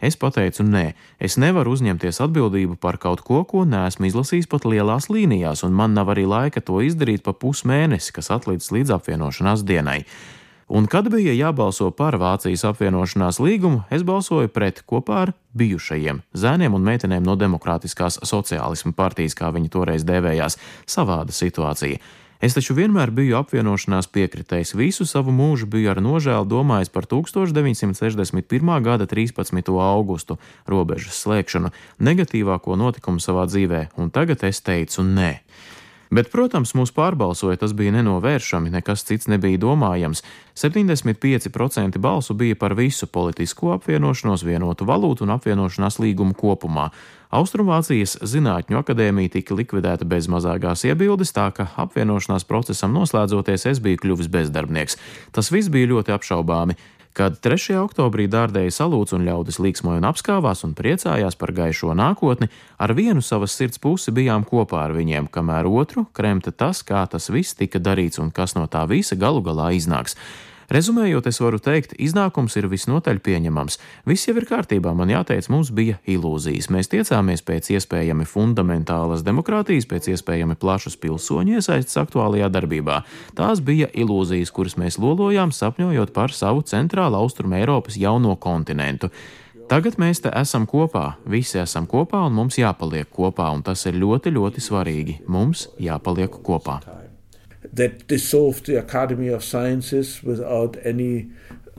Es 0.00 0.16
pateicu, 0.16 0.64
nē, 0.64 0.94
es 1.20 1.36
nevaru 1.36 1.74
uzņemties 1.76 2.22
atbildību 2.24 2.78
par 2.80 2.96
kaut 3.00 3.20
ko, 3.20 3.42
ko 3.44 3.66
neesmu 3.68 4.08
izlasījis 4.08 4.48
pat 4.48 4.64
lielās 4.64 5.10
līnijās, 5.12 5.60
un 5.66 5.76
man 5.76 5.92
nav 5.92 6.14
arī 6.14 6.24
laika 6.24 6.62
to 6.64 6.80
izdarīt 6.80 7.20
pa 7.26 7.34
pusmēnesi, 7.36 8.14
kas 8.16 8.32
atlīdz 8.32 8.70
līdz 8.72 8.94
apvienošanās 8.96 9.64
dienai. 9.68 10.02
Un, 10.70 10.86
kad 10.86 11.08
bija 11.10 11.34
jābalso 11.34 11.88
par 11.90 12.14
Vācijas 12.14 12.62
apvienošanās 12.68 13.40
līgumu, 13.42 13.82
es 13.90 14.04
balsoju 14.06 14.48
pret 14.54 14.84
kopā 14.86 15.16
ar 15.24 15.32
bijušajiem 15.58 16.22
zēniem 16.32 16.76
un 16.78 16.84
meitenēm 16.86 17.26
no 17.26 17.34
Demokrātiskās 17.36 18.20
sociālismu 18.22 18.94
partijas, 18.94 19.34
kā 19.34 19.50
viņi 19.50 19.72
toreiz 19.74 20.06
dēvējās. 20.06 20.56
Savāda 20.86 21.34
situācija. 21.34 21.98
Es 22.40 22.54
taču 22.56 22.72
vienmēr 22.72 23.10
biju 23.12 23.36
apvienošanās 23.36 24.06
piekritējis. 24.14 24.72
Visu 24.80 25.04
savu 25.04 25.32
mūžu 25.36 25.66
biju 25.68 25.90
ar 25.92 25.98
nožēlu 26.00 26.48
domājis 26.48 26.88
par 26.88 27.04
1961. 27.04 28.70
gada 28.80 29.04
13. 29.04 29.68
augustu 29.84 30.38
robežas 30.64 31.20
slēgšanu, 31.20 31.68
negatīvāko 32.00 32.78
notikumu 32.80 33.20
savā 33.20 33.44
dzīvē, 33.44 33.90
un 34.00 34.08
tagad 34.08 34.46
es 34.48 34.64
teicu 34.64 35.04
nē. 35.04 35.34
Bet, 36.10 36.26
protams, 36.32 36.72
mūs 36.74 36.90
pārbalsoja, 36.90 37.60
tas 37.62 37.70
bija 37.76 37.92
nenovēršami, 37.94 38.72
nekas 38.74 39.04
cits 39.06 39.28
nebija 39.30 39.60
domājams. 39.62 40.24
75% 40.58 42.00
balsu 42.02 42.34
bija 42.34 42.58
par 42.58 42.74
visu 42.74 43.06
politisko 43.06 43.76
apvienošanos, 43.76 44.42
vienotu 44.42 44.88
valūtu 44.88 45.22
un 45.22 45.36
apvienošanās 45.36 46.00
līgumu 46.02 46.34
kopumā. 46.34 46.88
Austrumvācijas 47.30 48.16
Zinātņu 48.26 48.80
akadēmija 48.80 49.36
tika 49.36 49.54
likvidēta 49.54 50.02
bez 50.02 50.26
mazākās 50.26 50.82
iebildes, 50.88 51.30
tā 51.30 51.46
ka 51.54 51.68
apvienošanās 51.78 52.42
procesam 52.48 52.90
noslēdzoties 52.98 53.68
es 53.70 53.78
biju 53.78 54.02
kļuvis 54.02 54.32
bezdarbnieks. 54.34 54.98
Tas 55.30 55.54
viss 55.54 55.70
bija 55.70 55.92
ļoti 55.94 56.16
apšaubāmi. 56.16 56.74
Kad 57.10 57.40
3. 57.42 57.74
oktobrī 57.82 58.28
dārdēja 58.30 58.70
salūts 58.70 59.16
un 59.16 59.24
ļaudis 59.26 59.58
līksmoja 59.58 59.98
un 59.98 60.06
apskāvās 60.12 60.62
un 60.62 60.76
priecājās 60.78 61.34
par 61.40 61.50
gaišo 61.56 61.90
nākotni, 61.98 62.46
ar 62.78 62.94
vienu 62.94 63.18
savas 63.18 63.56
sirds 63.58 63.82
pusi 63.82 64.14
bijām 64.14 64.46
kopā 64.46 64.84
ar 64.84 64.94
viņiem, 64.94 65.26
kamēr 65.34 65.66
otru 65.66 66.06
kremta 66.14 66.54
tas, 66.54 66.84
kā 66.86 67.02
tas 67.10 67.26
viss 67.34 67.58
tika 67.58 67.82
darīts 67.82 68.22
un 68.22 68.30
kas 68.30 68.54
no 68.54 68.68
tā 68.70 68.84
visa 68.86 69.18
galu 69.18 69.42
galā 69.42 69.72
iznāks. 69.74 70.14
Rezumējot, 70.70 71.26
es 71.26 71.40
varu 71.42 71.58
teikt, 71.58 71.96
iznākums 71.98 72.54
ir 72.54 72.68
visnotaļ 72.70 73.18
pieņemams. 73.26 73.76
Viss 74.06 74.28
jau 74.28 74.36
ir 74.38 74.44
kārtībā, 74.46 74.92
man 74.94 75.10
jāteic, 75.10 75.48
mums 75.50 75.72
bija 75.74 75.96
ilūzijas. 76.06 76.68
Mēs 76.70 76.92
tiecāmies 76.92 77.42
pēc 77.42 77.72
iespējami 77.74 78.22
fundamentālas 78.30 79.24
demokrātijas, 79.26 79.88
pēc 79.90 80.12
iespējami 80.14 80.54
plašas 80.62 80.94
pilsoņu 81.02 81.58
iesaistas 81.58 81.98
aktuālajā 82.04 82.52
darbībā. 82.54 83.00
Tās 83.34 83.64
bija 83.66 83.90
ilūzijas, 83.90 84.54
kuras 84.54 84.78
mēs 84.78 85.00
lolojām, 85.02 85.50
sapņojot 85.50 86.14
par 86.14 86.30
savu 86.30 86.62
centrālu 86.62 87.18
austrumu 87.18 87.58
Eiropas 87.58 87.98
jauno 87.98 88.38
kontinentu. 88.38 89.10
Tagad 89.70 89.98
mēs 89.98 90.22
te 90.22 90.30
esam 90.38 90.70
kopā, 90.70 91.16
visi 91.26 91.58
esam 91.58 91.90
kopā 91.90 92.22
un 92.30 92.38
mums 92.38 92.62
jāpaliek 92.62 93.10
kopā, 93.10 93.50
un 93.54 93.66
tas 93.66 93.82
ir 93.90 93.98
ļoti, 93.98 94.38
ļoti 94.38 94.62
svarīgi. 94.70 95.20
Mums 95.26 95.66
jāpaliek 95.82 96.42
kopā. 96.46 96.78
That 97.72 98.06
dissolved 98.08 98.66
the 98.66 98.78
Academy 98.78 99.28
of 99.28 99.44
Sciences 99.44 100.22
without 100.22 100.76
any 100.82 101.30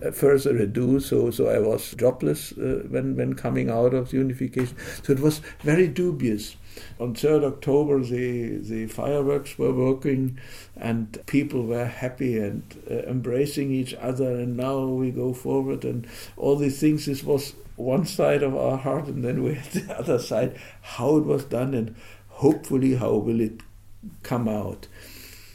uh, 0.03 0.11
further 0.11 0.57
ado. 0.57 0.99
So, 0.99 1.31
so 1.31 1.47
I 1.47 1.59
was 1.59 1.93
jobless 1.93 2.53
uh, 2.53 2.83
when, 2.89 3.15
when 3.15 3.33
coming 3.33 3.69
out 3.69 3.93
of 3.93 4.11
the 4.11 4.17
unification. 4.17 4.75
So 5.03 5.13
it 5.13 5.19
was 5.19 5.39
very 5.61 5.87
dubious. 5.87 6.55
On 6.99 7.13
3rd 7.13 7.43
October, 7.43 7.99
the, 7.99 8.57
the 8.57 8.87
fireworks 8.87 9.57
were 9.57 9.73
working 9.73 10.39
and 10.77 11.19
people 11.27 11.63
were 11.63 11.85
happy 11.85 12.39
and 12.39 12.63
uh, 12.89 12.95
embracing 13.09 13.71
each 13.71 13.93
other. 13.95 14.35
And 14.35 14.55
now 14.55 14.85
we 14.85 15.11
go 15.11 15.33
forward 15.33 15.83
and 15.83 16.07
all 16.37 16.55
these 16.55 16.79
things. 16.79 17.05
This 17.05 17.23
was 17.23 17.53
one 17.75 18.05
side 18.05 18.43
of 18.43 18.55
our 18.55 18.77
heart, 18.77 19.07
and 19.07 19.23
then 19.23 19.43
we 19.43 19.55
had 19.55 19.71
the 19.71 19.93
other 19.99 20.19
side 20.19 20.57
how 20.81 21.17
it 21.17 21.25
was 21.25 21.45
done 21.45 21.73
and 21.73 21.95
hopefully 22.29 22.95
how 22.95 23.15
will 23.15 23.41
it 23.41 23.61
come 24.23 24.47
out. 24.47 24.87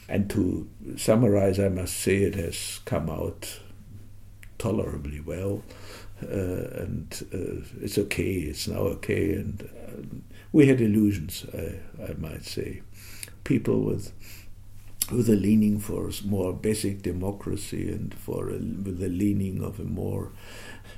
And 0.09 0.31
to 0.31 0.69
summarize, 0.97 1.59
I 1.59 1.69
must 1.69 1.95
say 1.99 2.19
it 2.19 2.35
has 2.37 2.81
come 2.85 3.11
out 3.11 3.61
tolerably 4.59 5.21
well. 5.21 5.63
uh, 6.23 6.83
and 6.83 7.27
uh, 7.33 7.63
it's 7.83 7.99
okay. 7.99 8.33
It's 8.35 8.69
now 8.69 8.79
okay, 8.99 9.33
and 9.35 9.63
uh, 9.63 10.19
we 10.53 10.67
had 10.67 10.81
illusions, 10.81 11.45
I, 11.55 11.81
I 12.03 12.15
might 12.19 12.45
say. 12.45 12.83
People 13.45 13.81
with 13.83 14.13
with 15.13 15.29
a 15.29 15.37
leaning 15.37 15.79
for 15.79 16.11
more 16.25 16.53
basic 16.53 17.03
democracy 17.03 17.89
and 17.93 18.13
for 18.15 18.49
a, 18.49 18.55
with 18.55 19.01
a 19.03 19.09
leaning 19.09 19.63
of 19.63 19.79
a 19.79 19.85
more 19.85 20.33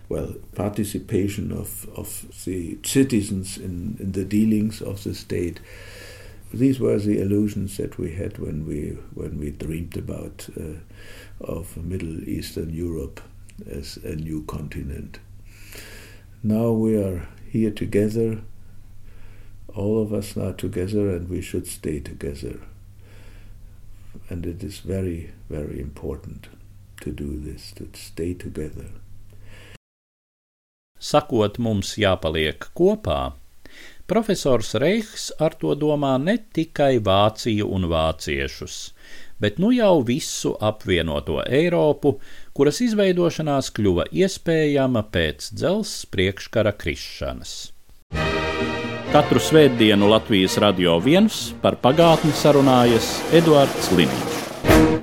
well 0.08 0.32
participation 0.54 1.52
of, 1.52 1.86
of 1.94 2.24
the 2.46 2.78
citizens 2.84 3.58
in, 3.58 3.96
in 4.00 4.12
the 4.12 4.24
dealings 4.24 4.80
of 4.80 5.04
the 5.04 5.14
state. 5.14 5.60
These 6.52 6.80
were 6.80 6.98
the 6.98 7.20
illusions 7.20 7.76
that 7.76 7.98
we 7.98 8.12
had 8.12 8.38
when 8.38 8.66
we 8.66 8.96
when 9.14 9.38
we 9.38 9.50
dreamed 9.50 9.96
about 9.96 10.48
uh, 10.58 10.78
of 11.40 11.76
Middle 11.76 12.26
Eastern 12.28 12.70
Europe 12.70 13.20
as 13.70 13.98
a 13.98 14.16
new 14.16 14.44
continent. 14.44 15.18
Now 16.42 16.70
we 16.70 16.96
are 16.96 17.28
here 17.50 17.70
together. 17.70 18.40
All 19.74 20.00
of 20.00 20.12
us 20.12 20.36
are 20.36 20.52
together, 20.54 21.10
and 21.10 21.28
we 21.28 21.42
should 21.42 21.66
stay 21.66 22.00
together. 22.00 22.60
And 24.30 24.46
it 24.46 24.64
is 24.64 24.78
very, 24.78 25.32
very 25.50 25.80
important 25.80 26.48
to 27.02 27.12
do 27.12 27.38
this, 27.38 27.72
to 27.72 27.88
stay 27.92 28.34
together. 28.34 28.86
Sakot, 30.98 31.58
mums 31.58 31.94
jāpaliek 31.96 32.70
kopā, 32.74 33.34
profesors 34.08 34.72
Reichs 34.80 35.28
ar 35.38 35.54
to 35.60 35.74
domā 35.76 36.16
ne 36.22 36.38
tikai 36.56 36.96
Vāciju 37.04 37.68
un 37.76 37.84
vāciešus, 37.92 38.76
bet 39.38 39.60
nu 39.62 39.70
jau 39.76 40.00
visu 40.02 40.54
apvienoto 40.64 41.42
Eiropu, 41.44 42.16
kuras 42.56 42.80
izveidošanās 42.84 43.70
kļuva 43.76 44.08
iespējama 44.24 45.04
pēc 45.12 45.52
dzelzs 45.52 46.08
priekškara 46.10 46.72
krišanas. 46.80 47.58
Katru 49.12 49.40
svētdienu 49.40 50.08
Latvijas 50.10 50.58
radio 50.60 50.98
viens 51.00 51.46
par 51.62 51.78
pagātni 51.80 52.34
sarunājas 52.36 53.14
Eduards 53.36 53.92
Liniņš. 53.96 54.97